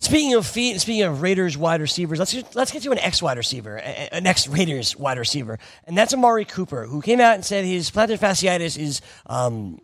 [0.00, 3.36] Speaking of feet, speaking of Raiders wide receivers, let's let's get to an ex wide
[3.36, 7.64] receiver, an ex Raiders wide receiver, and that's Amari Cooper, who came out and said
[7.64, 9.80] his plantar fasciitis is um,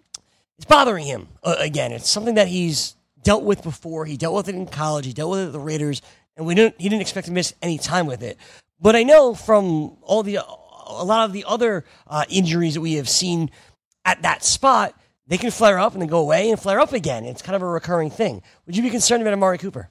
[0.57, 1.91] it's bothering him uh, again.
[1.91, 4.07] It's something that he's dealt with before.
[4.07, 5.05] He dealt with it in college.
[5.05, 6.01] He dealt with it at the Raiders,
[6.37, 6.81] and we didn't.
[6.81, 8.39] He didn't expect to miss any time with it.
[8.81, 12.95] But I know from all the a lot of the other uh, injuries that we
[12.95, 13.51] have seen
[14.05, 14.95] at that spot
[15.27, 17.25] they can flare up and then go away and flare up again.
[17.25, 18.43] It's kind of a recurring thing.
[18.67, 19.89] Would you be concerned about Amari Cooper?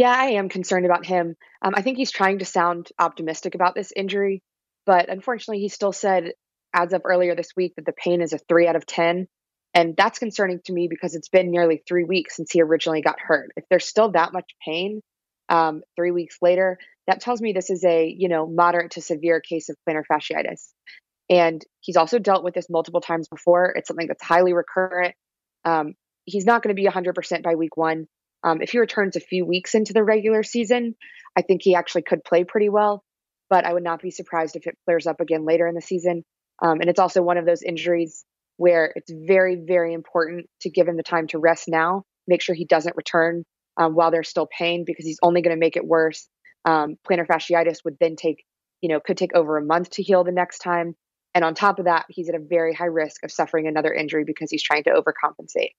[0.00, 1.36] Yeah, I am concerned about him.
[1.60, 4.42] Um, I think he's trying to sound optimistic about this injury,
[4.86, 6.32] but unfortunately, he still said
[6.72, 9.28] as of earlier this week that the pain is a three out of 10.
[9.74, 13.20] And that's concerning to me because it's been nearly three weeks since he originally got
[13.20, 13.50] hurt.
[13.56, 15.02] If there's still that much pain
[15.50, 19.42] um, three weeks later, that tells me this is a you know moderate to severe
[19.42, 20.68] case of plantar fasciitis.
[21.28, 23.74] And he's also dealt with this multiple times before.
[23.76, 25.14] It's something that's highly recurrent.
[25.66, 25.92] Um,
[26.24, 28.06] he's not going to be 100% by week one.
[28.42, 30.94] Um, if he returns a few weeks into the regular season,
[31.36, 33.04] I think he actually could play pretty well.
[33.48, 36.24] But I would not be surprised if it flares up again later in the season.
[36.62, 38.24] Um, and it's also one of those injuries
[38.56, 42.54] where it's very, very important to give him the time to rest now, make sure
[42.54, 43.44] he doesn't return
[43.78, 46.28] um, while there's still pain because he's only going to make it worse.
[46.64, 48.44] Um, plantar fasciitis would then take,
[48.82, 50.94] you know, could take over a month to heal the next time.
[51.34, 54.24] And on top of that, he's at a very high risk of suffering another injury
[54.26, 55.70] because he's trying to overcompensate.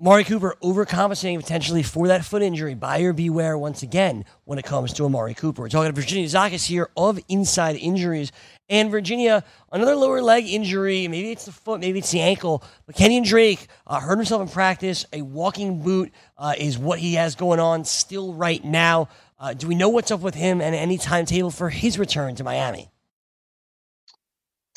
[0.00, 2.74] Amari Cooper overcompensating potentially for that foot injury.
[2.74, 5.60] Buyer beware once again when it comes to Amari Cooper.
[5.60, 8.32] We're talking to Virginia Zakis here of Inside Injuries.
[8.70, 11.06] And Virginia, another lower leg injury.
[11.06, 12.64] Maybe it's the foot, maybe it's the ankle.
[12.86, 15.04] But Kenyon Drake uh, hurt himself in practice.
[15.12, 19.10] A walking boot uh, is what he has going on still right now.
[19.38, 22.44] Uh, do we know what's up with him and any timetable for his return to
[22.44, 22.88] Miami?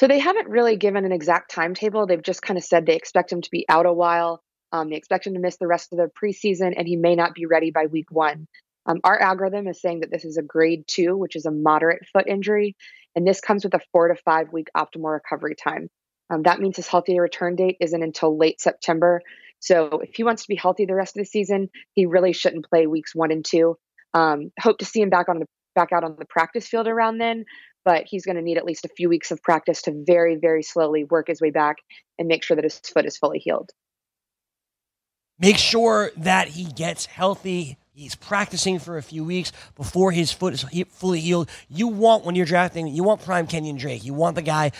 [0.01, 2.07] So they haven't really given an exact timetable.
[2.07, 4.43] They've just kind of said they expect him to be out a while.
[4.73, 7.35] Um, they expect him to miss the rest of the preseason, and he may not
[7.35, 8.47] be ready by week one.
[8.85, 12.05] Um, our algorithm is saying that this is a grade two, which is a moderate
[12.11, 12.75] foot injury,
[13.15, 15.89] and this comes with a four to five week optimal recovery time.
[16.29, 19.21] Um, that means his healthy return date isn't until late September.
[19.59, 22.67] So if he wants to be healthy the rest of the season, he really shouldn't
[22.67, 23.77] play weeks one and two.
[24.13, 27.19] Um, hope to see him back on the back out on the practice field around
[27.19, 27.45] then,
[27.85, 30.63] but he's going to need at least a few weeks of practice to very, very
[30.63, 31.77] slowly work his way back
[32.19, 33.71] and make sure that his foot is fully healed.
[35.43, 37.77] Make sure that he gets healthy.
[37.93, 41.49] He's practicing for a few weeks before his foot is fully healed.
[41.67, 44.05] You want, when you're drafting, you want prime Kenyon Drake.
[44.05, 44.71] You want the guy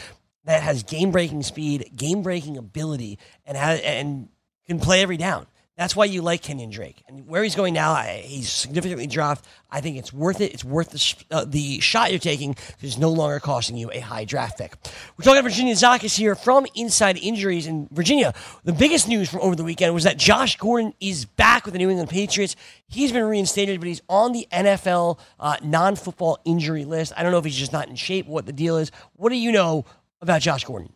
[0.45, 4.29] that has game breaking speed, game breaking ability, and, has, and
[4.65, 5.47] can play every down.
[5.75, 7.03] That's why you like Kenyon Drake.
[7.07, 9.45] And where he's going now, I, he's significantly dropped.
[9.71, 10.53] I think it's worth it.
[10.53, 13.89] It's worth the, sh- uh, the shot you're taking because it's no longer costing you
[13.91, 14.75] a high draft pick.
[15.17, 17.65] We're talking Virginia Zakis here from Inside Injuries.
[17.65, 21.65] in Virginia, the biggest news from over the weekend was that Josh Gordon is back
[21.65, 22.55] with the New England Patriots.
[22.87, 27.13] He's been reinstated, but he's on the NFL uh, non football injury list.
[27.17, 28.91] I don't know if he's just not in shape, what the deal is.
[29.13, 29.85] What do you know
[30.21, 30.93] about Josh Gordon?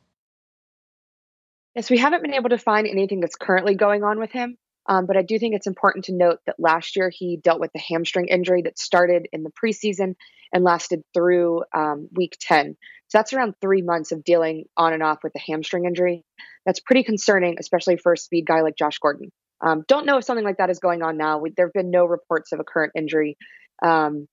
[1.73, 4.57] Yes, we haven't been able to find anything that's currently going on with him.
[4.87, 7.71] Um, but I do think it's important to note that last year he dealt with
[7.75, 10.15] a hamstring injury that started in the preseason
[10.53, 12.77] and lasted through um, week 10.
[13.09, 16.23] So that's around three months of dealing on and off with a hamstring injury.
[16.65, 19.31] That's pretty concerning, especially for a speed guy like Josh Gordon.
[19.65, 21.39] Um, don't know if something like that is going on now.
[21.39, 23.37] We, there have been no reports of a current injury,
[23.83, 24.27] um,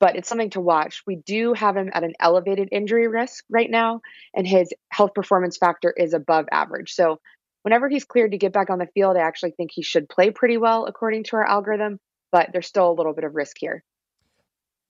[0.00, 1.02] but it's something to watch.
[1.06, 4.00] We do have him at an elevated injury risk right now,
[4.34, 6.92] and his health performance factor is above average.
[6.92, 7.18] So
[7.62, 10.30] whenever he's cleared to get back on the field, I actually think he should play
[10.30, 11.98] pretty well according to our algorithm,
[12.30, 13.82] but there's still a little bit of risk here.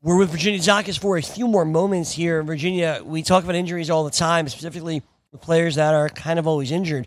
[0.03, 2.43] We're with Virginia Zakis for a few more moments here.
[2.43, 6.47] Virginia, we talk about injuries all the time, specifically the players that are kind of
[6.47, 7.07] always injured.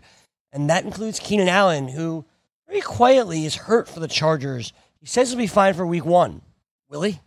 [0.52, 2.24] And that includes Keenan Allen, who
[2.66, 4.72] very quietly is hurt for the Chargers.
[4.98, 6.40] He says he'll be fine for week one.
[6.88, 7.20] Will he?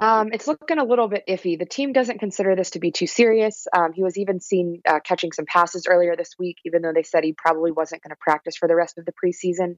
[0.00, 1.58] Um, it's looking a little bit iffy.
[1.58, 3.66] The team doesn't consider this to be too serious.
[3.74, 7.02] Um, he was even seen uh, catching some passes earlier this week, even though they
[7.02, 9.76] said he probably wasn't going to practice for the rest of the preseason.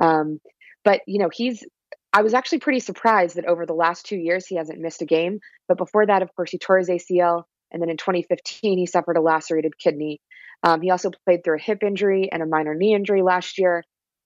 [0.00, 0.40] Um,
[0.84, 1.64] but, you know, he's,
[2.12, 5.06] I was actually pretty surprised that over the last two years he hasn't missed a
[5.06, 5.40] game.
[5.68, 7.44] But before that, of course, he tore his ACL.
[7.72, 10.20] And then in 2015, he suffered a lacerated kidney.
[10.62, 13.84] Um, he also played through a hip injury and a minor knee injury last year.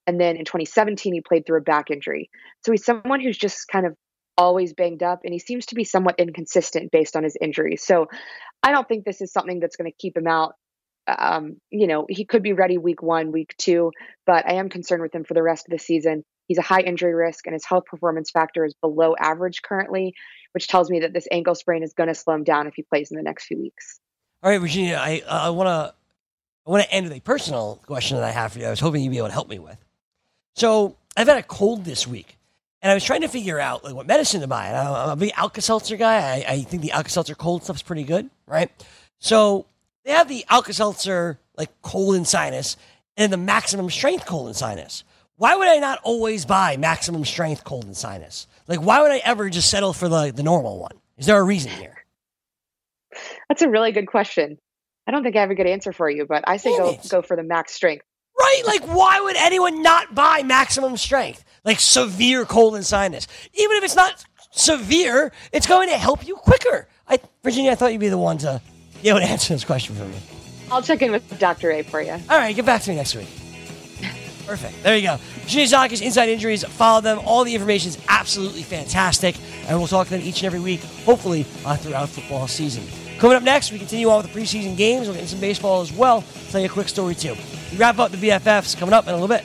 [0.09, 2.31] And then in 2017, he played through a back injury.
[2.65, 3.95] So he's someone who's just kind of
[4.37, 7.83] always banged up and he seems to be somewhat inconsistent based on his injuries.
[7.83, 8.09] So
[8.63, 10.55] I don't think this is something that's going to keep him out.
[11.07, 13.93] Um, you know, he could be ready week one, week two,
[14.27, 16.25] but I am concerned with him for the rest of the season.
[16.49, 20.15] He's a high injury risk and his health performance factor is below average currently,
[20.53, 22.83] which tells me that this ankle sprain is going to slow him down if he
[22.83, 24.01] plays in the next few weeks.
[24.43, 25.95] All right, Virginia, I I want to
[26.67, 28.67] I want to end with a personal question that I have for you.
[28.67, 29.79] I was hoping you'd be able to help me with.
[30.55, 32.37] So I've had a cold this week,
[32.85, 34.67] and I was trying to figure out like what medicine to buy.
[34.67, 36.17] And I'm a big Alka-Seltzer guy.
[36.17, 38.71] I, I think the Alka-Seltzer cold stuff's pretty good, right?
[39.19, 39.65] So
[40.05, 42.77] they have the Alka-Seltzer like cold and sinus,
[43.17, 45.03] and the maximum strength cold and sinus.
[45.37, 48.47] Why would I not always buy maximum strength cold and sinus?
[48.69, 50.93] Like, why would I ever just settle for the the normal one?
[51.17, 52.05] Is there a reason here?
[53.49, 54.59] That's a really good question.
[55.07, 56.91] I don't think I have a good answer for you, but I say Damn go
[56.91, 57.09] it.
[57.09, 58.05] go for the max strength.
[58.45, 58.63] Right?
[58.67, 61.45] Like, why would anyone not buy maximum strength?
[61.65, 63.27] Like severe cold and sinus.
[63.55, 66.87] Even if it's not severe, it's going to help you quicker.
[67.09, 68.61] I, Virginia, I thought you'd be the one to
[69.03, 70.19] be able to answer this question for me.
[70.71, 71.71] I'll check in with Dr.
[71.71, 72.13] A for you.
[72.13, 73.29] All right, get back to me next week.
[74.47, 74.83] Perfect.
[74.83, 75.17] There you go.
[75.41, 76.65] Virginia Zakis, Inside Injuries.
[76.65, 77.19] Follow them.
[77.25, 79.37] All the information is absolutely fantastic.
[79.67, 82.85] And we'll talk to them each and every week, hopefully, uh, throughout football season.
[83.19, 85.07] Coming up next, we continue on with the preseason games.
[85.07, 86.25] We'll get into some baseball as well.
[86.51, 87.35] Tell you a quick story, too.
[87.71, 89.45] We wrap up the BFFs coming up in a little bit.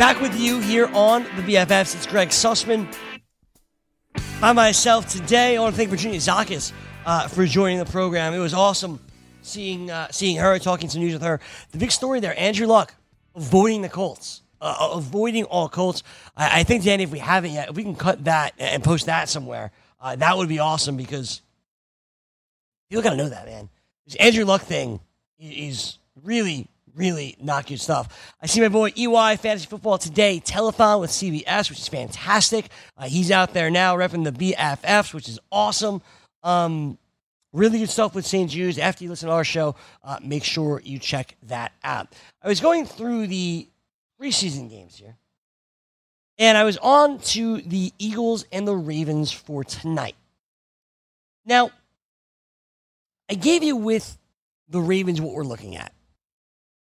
[0.00, 1.94] Back with you here on the BFFs.
[1.94, 2.90] It's Greg Sussman.
[4.40, 5.58] By myself today.
[5.58, 6.72] I want to thank Virginia Zakis
[7.04, 8.32] uh, for joining the program.
[8.32, 8.98] It was awesome
[9.42, 11.38] seeing uh, seeing her, talking some news with her.
[11.72, 12.94] The big story there, Andrew Luck
[13.34, 16.02] avoiding the Colts, uh, avoiding all Colts.
[16.34, 19.04] I, I think, Danny, if we haven't yet, if we can cut that and post
[19.04, 21.42] that somewhere, uh, that would be awesome because
[22.88, 23.68] people got to know that, man.
[24.06, 24.98] This Andrew Luck thing
[25.38, 28.34] is really, really not good stuff.
[28.42, 32.66] I see my boy EY Fantasy Football today, telethon with CBS, which is fantastic.
[32.96, 36.02] Uh, he's out there now repping the BFFs, which is awesome.
[36.42, 36.98] Um,
[37.52, 38.50] really good stuff with St.
[38.50, 38.78] Jude's.
[38.78, 42.08] After you listen to our show, uh, make sure you check that out.
[42.42, 43.68] I was going through the
[44.20, 45.16] preseason games here,
[46.38, 50.16] and I was on to the Eagles and the Ravens for tonight.
[51.44, 51.70] Now,
[53.28, 54.18] I gave you with
[54.68, 55.92] the Ravens what we're looking at.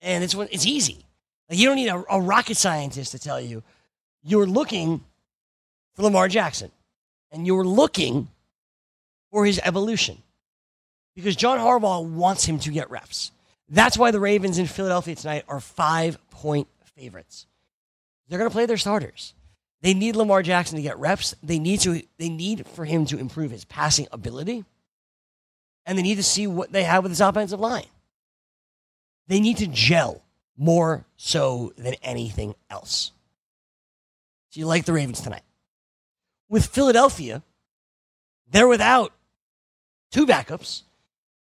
[0.02, 1.04] And it's it's easy.
[1.48, 3.62] Like you don't need a, a rocket scientist to tell you.
[4.22, 5.02] You're looking
[5.94, 6.70] for Lamar Jackson,
[7.32, 8.28] and you're looking
[9.30, 10.18] for his evolution
[11.14, 13.32] because John Harbaugh wants him to get reps.
[13.68, 17.46] That's why the Ravens in Philadelphia tonight are five point favorites.
[18.28, 19.34] They're going to play their starters.
[19.82, 21.34] They need Lamar Jackson to get reps.
[21.42, 22.02] They need to.
[22.18, 24.64] They need for him to improve his passing ability,
[25.86, 27.86] and they need to see what they have with his offensive line.
[29.30, 30.24] They need to gel
[30.56, 33.12] more so than anything else.
[34.50, 35.44] So you like the Ravens tonight.
[36.48, 37.44] With Philadelphia,
[38.50, 39.12] they're without
[40.10, 40.82] two backups.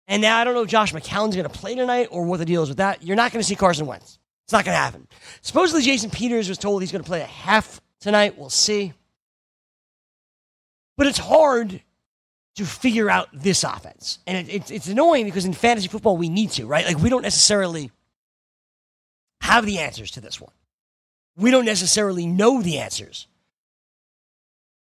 [0.09, 2.45] And now I don't know if Josh McCown's going to play tonight or what the
[2.45, 3.05] deal is with that.
[3.05, 4.19] You're not going to see Carson Wentz.
[4.47, 5.07] It's not going to happen.
[5.41, 8.37] Supposedly, Jason Peters was told he's going to play a half tonight.
[8.37, 8.95] We'll see.
[10.97, 11.81] But it's hard
[12.61, 14.19] to figure out this offense.
[14.27, 16.85] And it, it's, it's annoying because in fantasy football, we need to, right?
[16.85, 17.91] Like, we don't necessarily
[19.41, 20.53] have the answers to this one.
[21.39, 23.29] We don't necessarily know the answers.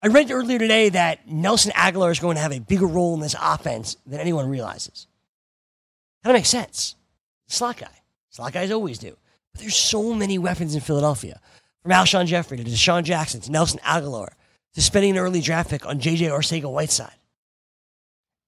[0.02, 3.20] I read earlier today that Nelson Agholor is going to have a bigger role in
[3.20, 5.06] this offense than anyone realizes.
[6.24, 6.96] Of makes sense.
[7.48, 8.00] Slot guy.
[8.30, 9.14] Slot guys always do.
[9.52, 11.38] But there's so many weapons in Philadelphia.
[11.82, 14.28] From Alshon Jeffery to DeSean Jackson to Nelson Agholor
[14.72, 17.12] to spending an early draft pick on JJ Arcega Whiteside.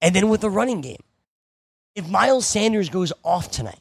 [0.01, 1.03] And then with the running game,
[1.95, 3.81] if Miles Sanders goes off tonight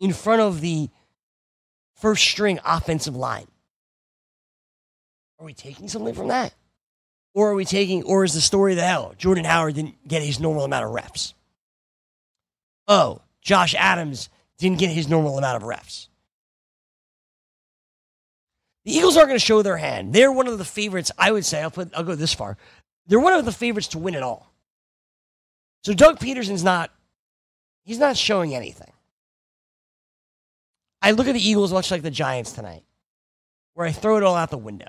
[0.00, 0.88] in front of the
[1.94, 3.46] first string offensive line,
[5.38, 6.54] are we taking something from that?
[7.34, 10.38] Or are we taking, or is the story that hell, Jordan Howard didn't get his
[10.38, 11.34] normal amount of reps?
[12.88, 14.28] oh, Josh Adams
[14.58, 16.08] didn't get his normal amount of reps.
[18.84, 20.12] The Eagles aren't going to show their hand.
[20.12, 21.62] They're one of the favorites, I would say.
[21.62, 22.56] I'll put I'll go this far.
[23.06, 24.52] They're one of the favorites to win it all.
[25.84, 26.90] So Doug Pederson's not
[27.84, 28.90] he's not showing anything.
[31.02, 32.82] I look at the Eagles much like the Giants tonight,
[33.74, 34.88] where I throw it all out the window.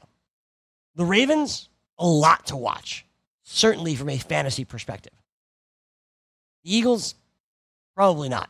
[0.95, 1.67] The Ravens,
[1.99, 3.05] a lot to watch,
[3.43, 5.11] certainly from a fantasy perspective.
[6.63, 7.15] The Eagles,
[7.95, 8.49] probably not.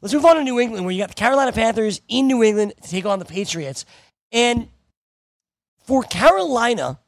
[0.00, 2.72] Let's move on to New England, where you got the Carolina Panthers in New England
[2.82, 3.84] to take on the Patriots.
[4.32, 4.68] And
[5.84, 6.98] for Carolina,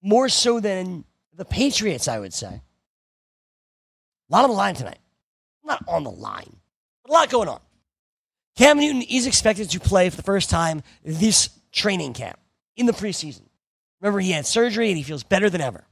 [0.00, 1.04] more so than
[1.34, 2.60] the Patriots, I would say,
[4.30, 4.98] a lot on the line tonight.
[5.64, 6.56] Not on the line,
[7.02, 7.60] but a lot going on.
[8.56, 12.38] Cam Newton is expected to play for the first time this training camp
[12.76, 13.42] in the preseason.
[14.00, 15.84] Remember, he had surgery and he feels better than ever.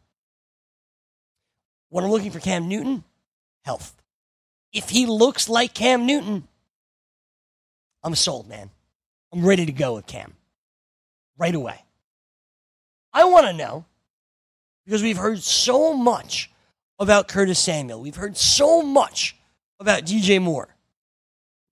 [1.88, 3.04] What I'm looking for Cam Newton,
[3.64, 3.94] health.
[4.72, 6.46] If he looks like Cam Newton,
[8.04, 8.70] I'm sold, man.
[9.32, 10.34] I'm ready to go with Cam
[11.38, 11.82] right away.
[13.12, 13.84] I want to know
[14.84, 16.50] because we've heard so much
[17.02, 18.00] about Curtis Samuel.
[18.00, 19.36] We've heard so much
[19.80, 20.74] about DJ Moore.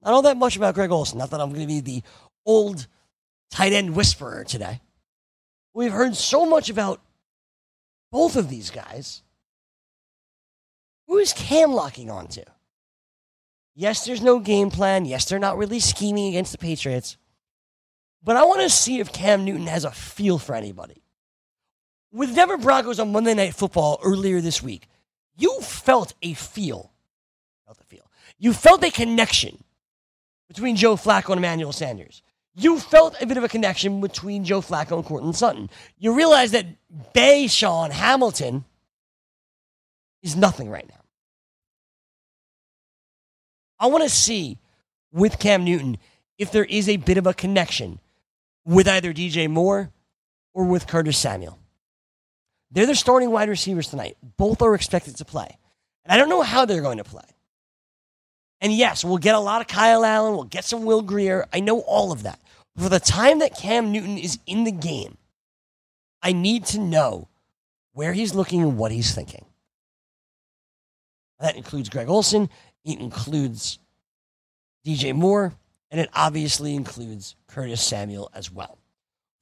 [0.03, 1.19] Not all that much about Greg Olsen.
[1.19, 2.03] Not that I'm going to be the
[2.45, 2.87] old
[3.51, 4.81] tight end whisperer today.
[5.73, 7.01] We've heard so much about
[8.11, 9.23] both of these guys.
[11.07, 12.43] Who is Cam locking onto?
[13.75, 15.05] Yes, there's no game plan.
[15.05, 17.17] Yes, they're not really scheming against the Patriots.
[18.23, 21.03] But I want to see if Cam Newton has a feel for anybody.
[22.13, 24.89] With Denver Broncos on Monday Night Football earlier this week,
[25.41, 26.93] you felt a feel.
[27.65, 28.11] Felt a feel.
[28.39, 29.65] You felt a connection
[30.49, 32.23] between Joe Flacco and Emmanuel Sanders.
[32.55, 35.71] You felt a bit of a connection between Joe Flacco and Courtland Sutton.
[35.99, 36.67] You realize that
[37.15, 38.65] DaeSean Hamilton
[40.23, 41.01] is nothing right now.
[43.79, 44.59] I want to see
[45.11, 45.97] with Cam Newton
[46.37, 47.99] if there is a bit of a connection
[48.67, 49.91] with either DJ Moore
[50.53, 51.60] or with Curtis Samuel.
[52.71, 54.17] They're the starting wide receivers tonight.
[54.37, 55.59] Both are expected to play.
[56.05, 57.25] And I don't know how they're going to play.
[58.61, 60.35] And yes, we'll get a lot of Kyle Allen.
[60.35, 61.47] We'll get some Will Grier.
[61.53, 62.39] I know all of that.
[62.77, 65.17] For the time that Cam Newton is in the game,
[66.23, 67.29] I need to know
[67.93, 69.45] where he's looking and what he's thinking.
[71.41, 72.51] That includes Greg Olsen.
[72.85, 73.79] It includes
[74.87, 75.55] DJ Moore.
[75.91, 78.79] And it obviously includes Curtis Samuel as well.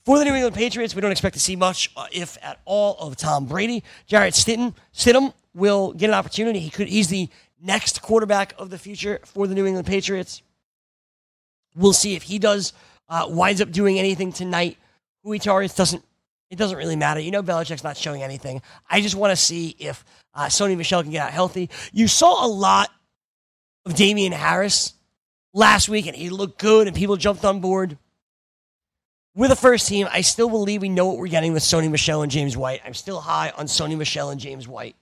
[0.04, 2.96] For the New England Patriots, we don't expect to see much, uh, if at all,
[2.98, 3.84] of Tom Brady.
[4.06, 6.60] Jarrett Stidham, Stidham will get an opportunity.
[6.60, 6.88] He could.
[6.88, 7.28] He's the
[7.60, 10.42] next quarterback of the future for the New England Patriots.
[11.76, 12.72] We'll see if he does
[13.08, 14.78] uh, winds up doing anything tonight.
[15.22, 16.02] Who he targets doesn't
[16.50, 17.20] it doesn't really matter.
[17.20, 18.62] You know, Belichick's not showing anything.
[18.88, 21.68] I just want to see if uh, Sony Michel can get out healthy.
[21.92, 22.90] You saw a lot
[23.84, 24.94] of Damien Harris
[25.52, 27.98] last week, and he looked good, and people jumped on board.
[29.38, 32.22] With the first team, I still believe we know what we're getting with Sony Michel
[32.22, 32.80] and James White.
[32.84, 34.96] I'm still high on Sony Michel and James White.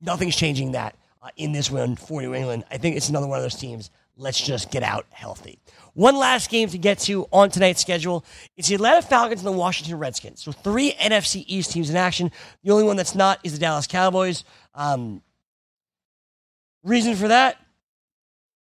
[0.00, 2.64] Nothing's changing that uh, in this win for New England.
[2.70, 3.90] I think it's another one of those teams.
[4.16, 5.58] Let's just get out healthy.
[5.92, 8.24] One last game to get to on tonight's schedule.
[8.56, 10.40] It's the Atlanta Falcons and the Washington Redskins.
[10.40, 12.30] So three NFC East teams in action.
[12.64, 14.44] The only one that's not is the Dallas Cowboys.
[14.74, 15.20] Um,
[16.82, 17.58] reason for that?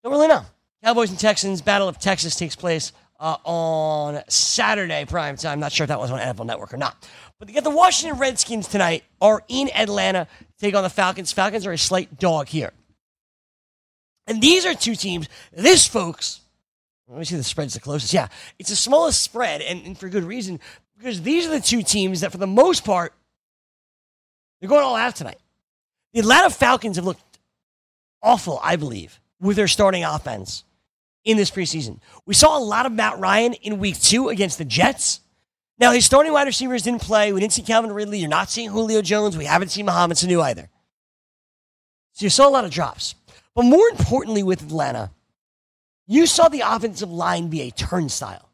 [0.03, 0.41] Don't really know.
[0.84, 5.59] Cowboys and Texans, Battle of Texas takes place uh, on Saturday prime time.
[5.59, 7.07] Not sure if that was on NFL Network or not.
[7.39, 11.32] But get the Washington Redskins tonight are in Atlanta to take on the Falcons.
[11.32, 12.72] Falcons are a slight dog here.
[14.26, 15.30] And these are two teams.
[15.53, 16.41] This, folks,
[17.07, 18.13] let me see the spread's the closest.
[18.13, 18.28] Yeah,
[18.59, 20.59] it's the smallest spread, and, and for good reason,
[20.97, 23.13] because these are the two teams that, for the most part,
[24.59, 25.38] they're going all out tonight.
[26.13, 27.22] The Atlanta Falcons have looked
[28.22, 30.63] awful, I believe, with their starting offense
[31.28, 32.00] in this preseason.
[32.26, 35.20] We saw a lot of Matt Ryan in week two against the Jets.
[35.78, 37.34] Now, his starting wide receivers didn't play.
[37.34, 38.20] We didn't see Calvin Ridley.
[38.20, 39.38] You're not seeing Julio Jones.
[39.38, 40.70] We haven't seen Mohamed Sanu either.
[42.14, 43.14] So you saw a lot of drops.
[43.54, 45.12] But more importantly, with Atlanta,
[46.08, 48.50] you saw the offensive line be a turnstile.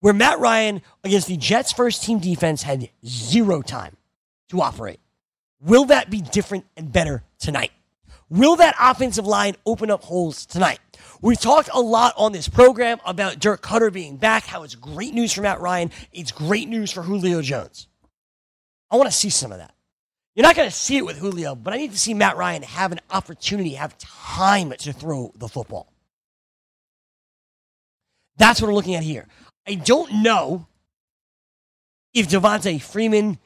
[0.00, 3.96] Where Matt Ryan against the Jets' first team defense had zero time
[4.48, 4.98] to operate.
[5.60, 7.70] Will that be different and better tonight?
[8.28, 10.80] Will that offensive line open up holes tonight?
[11.22, 15.14] We've talked a lot on this program about Dirk Koetter being back, how it's great
[15.14, 15.92] news for Matt Ryan.
[16.12, 17.86] It's great news for Julio Jones.
[18.90, 19.72] I want to see some of that.
[20.34, 22.62] You're not going to see it with Julio, but I need to see Matt Ryan
[22.64, 25.92] have an opportunity, have time to throw the football.
[28.36, 29.28] That's what we're looking at here.
[29.64, 30.66] I don't know
[32.12, 33.38] if Devonta Freeman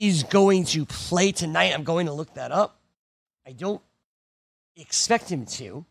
[0.00, 1.72] is going to play tonight.
[1.72, 2.80] I'm going to look that up.
[3.46, 3.80] I don't
[4.74, 5.86] expect him to.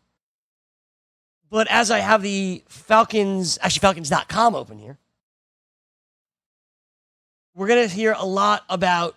[1.54, 4.98] But as I have the Falcons, actually Falcons.com open here,
[7.54, 9.14] we're going to hear a lot about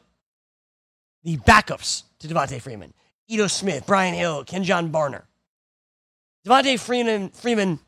[1.23, 2.93] the backups to Devonta Freeman.
[3.27, 5.23] Ito Smith, Brian Hill, Kenjon Barner.
[6.45, 7.79] Devonta Freeman, Freeman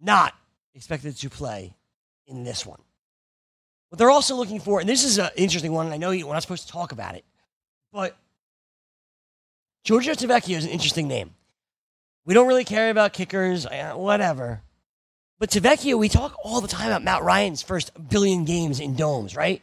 [0.00, 0.32] not
[0.76, 1.74] expected to play
[2.28, 2.80] in this one.
[3.88, 6.32] What they're also looking for, and this is an interesting one, and I know we're
[6.32, 7.24] not supposed to talk about it,
[7.92, 8.16] but
[9.82, 11.34] Giorgio Tavecchio is an interesting name.
[12.26, 14.60] We don't really care about kickers, whatever.
[15.38, 19.36] But Tavecchio, we talk all the time about Matt Ryan's first billion games in domes,
[19.36, 19.62] right?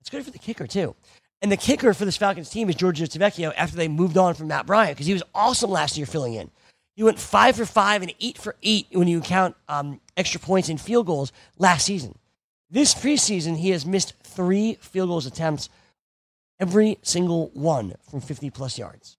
[0.00, 0.94] It's good for the kicker, too.
[1.40, 4.48] And the kicker for this Falcons team is Giorgio Tavecchio after they moved on from
[4.48, 6.50] Matt Bryant because he was awesome last year filling in.
[6.96, 10.68] He went five for five and eight for eight when you count um, extra points
[10.68, 12.18] and field goals last season.
[12.70, 15.70] This preseason, he has missed three field goals attempts,
[16.60, 19.16] every single one from 50 plus yards.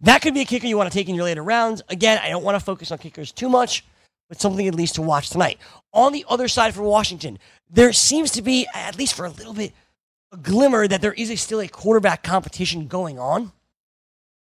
[0.00, 1.82] That could be a kicker you want to take in your later rounds.
[1.88, 3.84] Again, I don't want to focus on kickers too much,
[4.28, 5.58] but something at least to watch tonight.
[5.92, 7.38] On the other side for Washington,
[7.70, 9.72] there seems to be, at least for a little bit,
[10.32, 13.52] a glimmer that there is a, still a quarterback competition going on.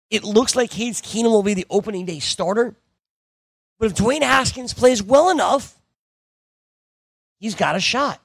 [0.09, 2.75] It looks like Case Keenum will be the opening day starter.
[3.79, 5.75] But if Dwayne Haskins plays well enough,
[7.39, 8.21] he's got a shot.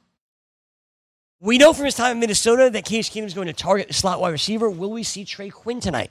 [1.40, 3.94] We know from his time in Minnesota that Case Keenum is going to target the
[3.94, 4.68] slot wide receiver.
[4.68, 6.10] Will we see Trey Quinn tonight?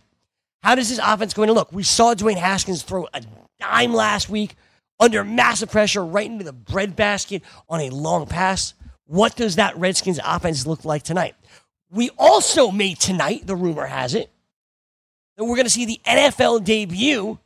[0.68, 1.72] How does this offense going to look?
[1.72, 3.22] We saw Dwayne Haskins throw a
[3.58, 4.58] dime last week
[5.00, 8.74] under massive pressure right into the breadbasket on a long pass.
[9.06, 11.36] What does that Redskins offense look like tonight?
[11.90, 14.30] We also may tonight, the rumor has it,
[15.38, 17.40] that we're going to see the NFL debut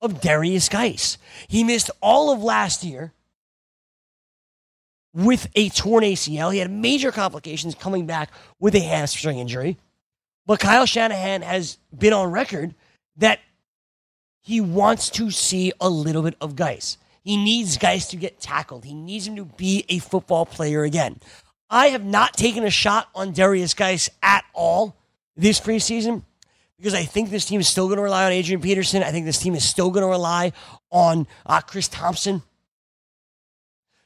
[0.00, 1.18] of Derrius Guice.
[1.46, 3.12] He missed all of last year
[5.14, 6.52] with a torn ACL.
[6.52, 9.76] He had major complications coming back with a hamstring injury.
[10.50, 12.74] But Kyle Shanahan has been on record
[13.18, 13.38] that
[14.40, 16.98] he wants to see a little bit of Guice.
[17.22, 18.84] He needs Guice to get tackled.
[18.84, 21.20] He needs him to be a football player again.
[21.70, 24.96] I have not taken a shot on Derrius Guice at all
[25.36, 26.24] this preseason
[26.78, 29.04] because I think this team is still going to rely on Adrian Peterson.
[29.04, 30.50] I think this team is still going to rely
[30.90, 32.42] on uh, Chris Thompson.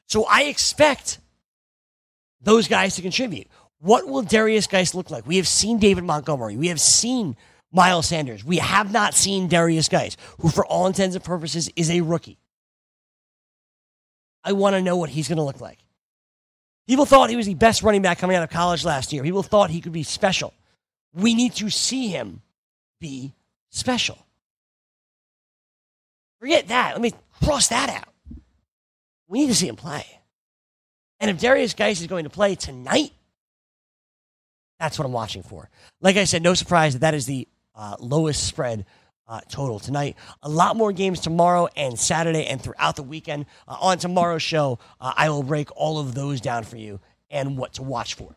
[0.08, 1.20] So I expect
[2.42, 3.46] those guys to contribute.
[3.84, 5.26] What will Derrius Guice look like?
[5.26, 6.56] We have seen David Montgomery.
[6.56, 7.36] We have seen
[7.70, 8.42] Miles Sanders.
[8.42, 12.38] We have not seen Derrius Guice, who, for all intents and purposes, is a rookie.
[14.42, 15.80] I want to know what he's going to look like.
[16.88, 19.22] People thought he was the best running back coming out of college last year.
[19.22, 20.54] People thought he could be special.
[21.12, 22.40] We need to see him
[23.02, 23.34] be
[23.68, 24.16] special.
[26.40, 26.92] Forget that.
[26.92, 27.12] Let me
[27.42, 28.08] cross that out.
[29.28, 30.06] We need to see him play.
[31.20, 33.12] And if Darius Guice is going to play tonight,
[34.84, 35.70] that's what I'm watching for.
[36.02, 38.84] Like I said, no surprise that that is the uh, lowest spread
[39.26, 40.14] uh, total tonight.
[40.42, 43.46] A lot more games tomorrow and Saturday and throughout the weekend.
[43.66, 47.56] Uh, on tomorrow's show, uh, I will break all of those down for you and
[47.56, 48.36] what to watch for.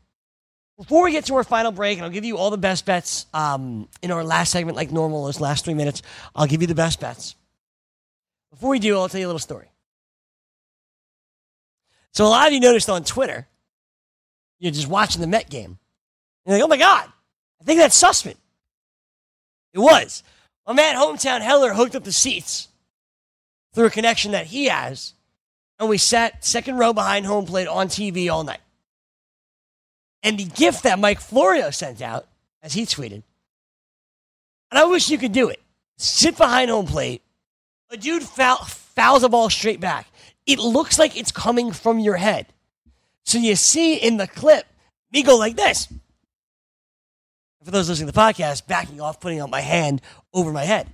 [0.77, 3.25] Before we get to our final break, and I'll give you all the best bets
[3.33, 6.01] um, in our last segment, like normal, those last three minutes,
[6.33, 7.35] I'll give you the best bets.
[8.51, 9.69] Before we do, I'll tell you a little story.
[12.13, 13.47] So, a lot of you noticed on Twitter,
[14.59, 15.77] you're just watching the Met game.
[16.47, 17.11] And you're like, oh my God,
[17.61, 18.37] I think that's Sussman.
[19.73, 20.23] It was.
[20.65, 22.69] My man, Hometown Heller, hooked up the seats
[23.73, 25.13] through a connection that he has.
[25.77, 28.61] And we sat second row behind home plate on TV all night.
[30.23, 32.27] And the gift that Mike Florio sent out,
[32.63, 33.23] as he tweeted,
[34.71, 35.61] and I wish you could do it
[35.97, 37.23] sit behind home plate,
[37.89, 40.07] a dude foul, fouls the ball straight back.
[40.45, 42.47] It looks like it's coming from your head.
[43.25, 44.65] So you see in the clip
[45.11, 45.87] me go like this
[47.67, 50.01] for those listening to the podcast, backing off, putting out my hand
[50.33, 50.87] over my head.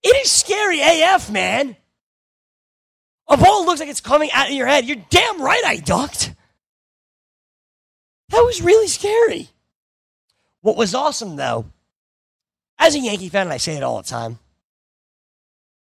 [0.00, 1.76] It is scary AF, man.
[3.26, 4.84] A ball looks like it's coming out of your head.
[4.84, 6.32] You're damn right I ducked.
[8.28, 9.48] That was really scary.
[10.60, 11.64] What was awesome, though,
[12.78, 14.38] as a Yankee fan, and I say it all the time,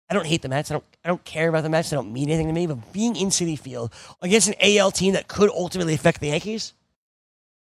[0.08, 0.70] I don't hate the Mets.
[0.70, 1.90] I don't, I don't care about the Mets.
[1.90, 2.68] They don't mean anything to me.
[2.68, 6.74] But being in Citi Field against an AL team that could ultimately affect the Yankees,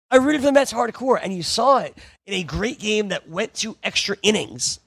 [0.10, 1.96] I rooted for the Mets hardcore, and you saw it
[2.28, 4.80] in a great game that went to extra innings.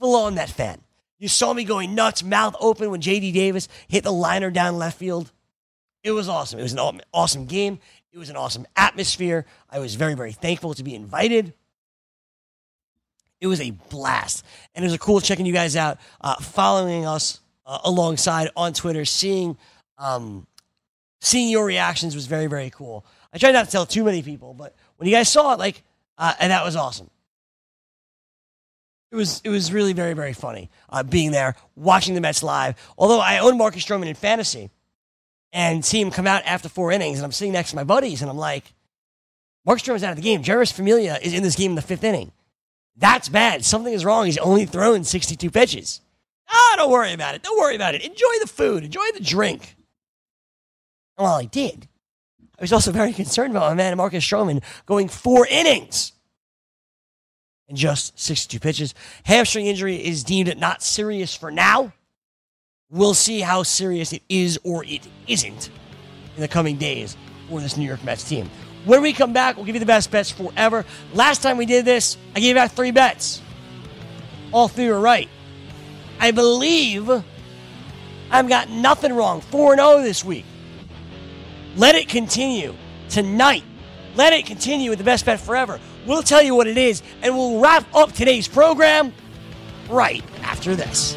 [0.00, 0.80] Full on that fan.
[1.18, 4.98] You saw me going nuts, mouth open when JD Davis hit the liner down left
[4.98, 5.30] field.
[6.02, 6.58] It was awesome.
[6.58, 7.78] It was an awesome game.
[8.12, 9.44] It was an awesome atmosphere.
[9.68, 11.52] I was very, very thankful to be invited.
[13.40, 14.44] It was a blast.
[14.74, 18.72] And it was a cool checking you guys out, uh, following us uh, alongside on
[18.72, 19.56] Twitter, seeing
[19.98, 20.46] um,
[21.20, 23.04] seeing your reactions was very, very cool.
[23.32, 25.82] I tried not to tell too many people, but when you guys saw it, like
[26.18, 27.10] uh, and that was awesome.
[29.10, 32.74] It was it was really very very funny uh, being there, watching the Mets live.
[32.98, 34.70] Although I own Marcus Stroman in fantasy,
[35.52, 38.20] and see him come out after four innings, and I'm sitting next to my buddies,
[38.20, 38.74] and I'm like,
[39.64, 40.42] Marcus Stroman's out of the game.
[40.42, 42.32] Jeurys Familia is in this game in the fifth inning.
[42.96, 43.64] That's bad.
[43.64, 44.26] Something is wrong.
[44.26, 46.00] He's only thrown 62 pitches.
[46.50, 47.42] Ah, don't worry about it.
[47.42, 48.04] Don't worry about it.
[48.04, 48.84] Enjoy the food.
[48.84, 49.76] Enjoy the drink.
[51.16, 51.88] And well, I did.
[52.58, 56.12] I was also very concerned about my man Marcus Stroman going four innings
[57.68, 58.94] and just 62 pitches.
[59.24, 61.92] Hamstring injury is deemed not serious for now.
[62.90, 65.70] We'll see how serious it is or it isn't
[66.34, 67.16] in the coming days
[67.48, 68.50] for this New York Mets team.
[68.84, 70.84] When we come back, we'll give you the best bets forever.
[71.12, 73.42] Last time we did this, I gave out three bets.
[74.50, 75.28] All three were right.
[76.18, 77.10] I believe
[78.30, 79.42] I've got nothing wrong.
[79.42, 80.44] 4 0 this week.
[81.78, 82.74] Let it continue
[83.08, 83.62] tonight.
[84.16, 85.78] Let it continue with the best bet forever.
[86.06, 89.12] We'll tell you what it is, and we'll wrap up today's program
[89.88, 91.16] right after this.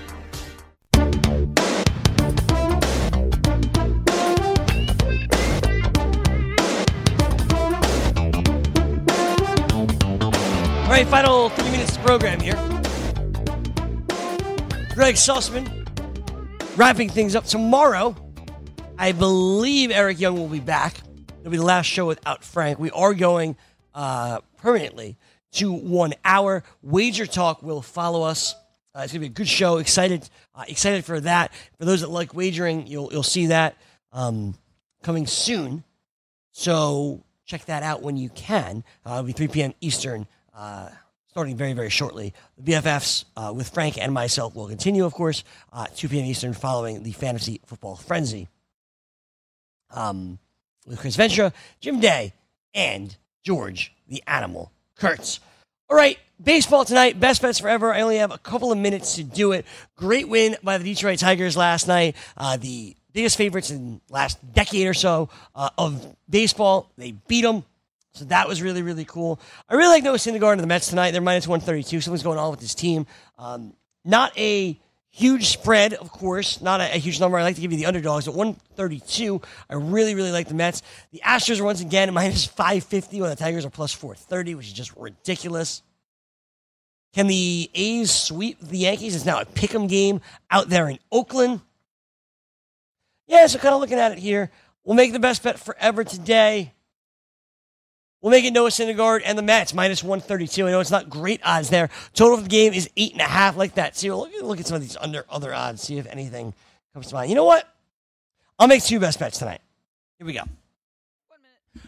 [11.03, 12.55] Right, final three minutes of program here.
[14.93, 15.67] Greg Sussman
[16.77, 18.15] wrapping things up tomorrow.
[18.99, 20.97] I believe Eric Young will be back.
[21.39, 22.77] It'll be the last show without Frank.
[22.77, 23.55] We are going
[23.95, 25.17] uh, permanently
[25.53, 26.63] to one hour.
[26.83, 28.53] Wager Talk will follow us.
[28.93, 29.77] Uh, it's gonna be a good show.
[29.77, 31.51] Excited, uh, excited for that.
[31.79, 33.75] For those that like wagering, you'll you'll see that
[34.11, 34.53] um,
[35.01, 35.83] coming soon.
[36.51, 38.83] So check that out when you can.
[39.03, 39.73] Uh, it'll be 3 p.m.
[39.81, 40.89] Eastern uh,
[41.27, 42.33] starting very, very shortly.
[42.57, 46.25] The BFFs uh, with Frank and myself will continue, of course, uh, 2 p.m.
[46.25, 48.47] Eastern following the Fantasy Football Frenzy
[49.93, 50.39] um,
[50.85, 52.33] with Chris Ventura, Jim Day,
[52.73, 55.39] and George the Animal Kurtz.
[55.89, 57.93] All right, baseball tonight, best bets forever.
[57.93, 59.65] I only have a couple of minutes to do it.
[59.95, 62.15] Great win by the Detroit Tigers last night.
[62.37, 66.91] Uh, the biggest favorites in last decade or so uh, of baseball.
[66.97, 67.63] They beat them.
[68.13, 69.39] So that was really, really cool.
[69.69, 71.11] I really like Noah Syndergaard and the Mets tonight.
[71.11, 72.01] They're minus 132.
[72.01, 73.05] Something's going on with this team.
[73.37, 74.79] Um, not a
[75.11, 77.37] huge spread, of course, not a, a, huge number.
[77.37, 79.41] I like to give you the underdogs at 132.
[79.69, 80.81] I really, really like the Mets.
[81.11, 84.73] The Astros are once again minus 550 while the Tigers are plus 430, which is
[84.73, 85.83] just ridiculous.
[87.13, 89.15] Can the A's sweep the Yankees?
[89.15, 91.59] It's now a pick 'em game out there in Oakland.
[93.27, 94.49] Yeah, so kind of looking at it here.
[94.83, 96.73] We'll make the best bet forever today.
[98.21, 100.67] We'll make it Noah Syndergaard and the Mets minus 132.
[100.67, 101.89] I know it's not great odds there.
[102.13, 103.97] Total for the game is eight and a half, like that.
[103.97, 105.81] See, look, look at some of these under other odds.
[105.81, 106.53] See if anything
[106.93, 107.29] comes to mind.
[107.29, 107.67] You know what?
[108.59, 109.61] I'll make two best bets tonight.
[110.19, 110.43] Here we go.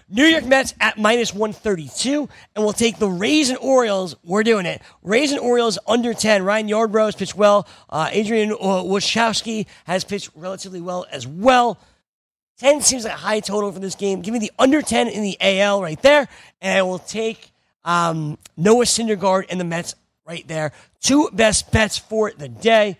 [0.09, 4.15] New York Mets at minus 132, and we'll take the Rays and Orioles.
[4.23, 4.81] We're doing it.
[5.01, 6.43] Rays and Orioles under 10.
[6.43, 7.67] Ryan Yarbrough has pitched well.
[7.89, 11.79] Uh, Adrian uh, Wojciechowski has pitched relatively well as well.
[12.59, 14.21] 10 seems like a high total for this game.
[14.21, 16.27] Give me the under 10 in the AL right there,
[16.61, 17.51] and I will take
[17.83, 19.95] um, Noah Syndergaard and the Mets
[20.25, 20.71] right there.
[21.01, 22.97] Two best bets for the day.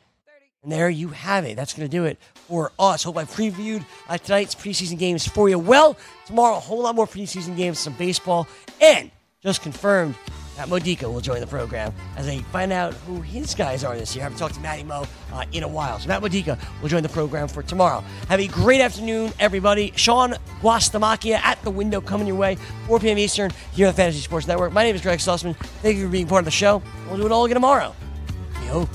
[0.64, 1.58] And there you have it.
[1.58, 3.04] That's going to do it for us.
[3.04, 5.98] Hope I previewed uh, tonight's preseason games for you well.
[6.26, 8.48] Tomorrow, a whole lot more preseason games, some baseball,
[8.80, 10.16] and just confirmed
[10.58, 14.16] Matt Modica will join the program as they find out who his guys are this
[14.16, 14.22] year.
[14.22, 16.00] I haven't talked to Matty Mo uh, in a while.
[16.00, 18.04] So Matt Modica will join the program for tomorrow.
[18.30, 19.92] Have a great afternoon, everybody.
[19.96, 22.56] Sean Guastamacchia at the window coming your way,
[22.88, 23.18] 4 p.m.
[23.18, 24.72] Eastern here on the Fantasy Sports Network.
[24.74, 25.56] My name is Greg Sussman.
[25.82, 26.82] Thank you for being part of the show.
[27.08, 27.96] We'll do it all again tomorrow.
[28.66, 28.88] Yo.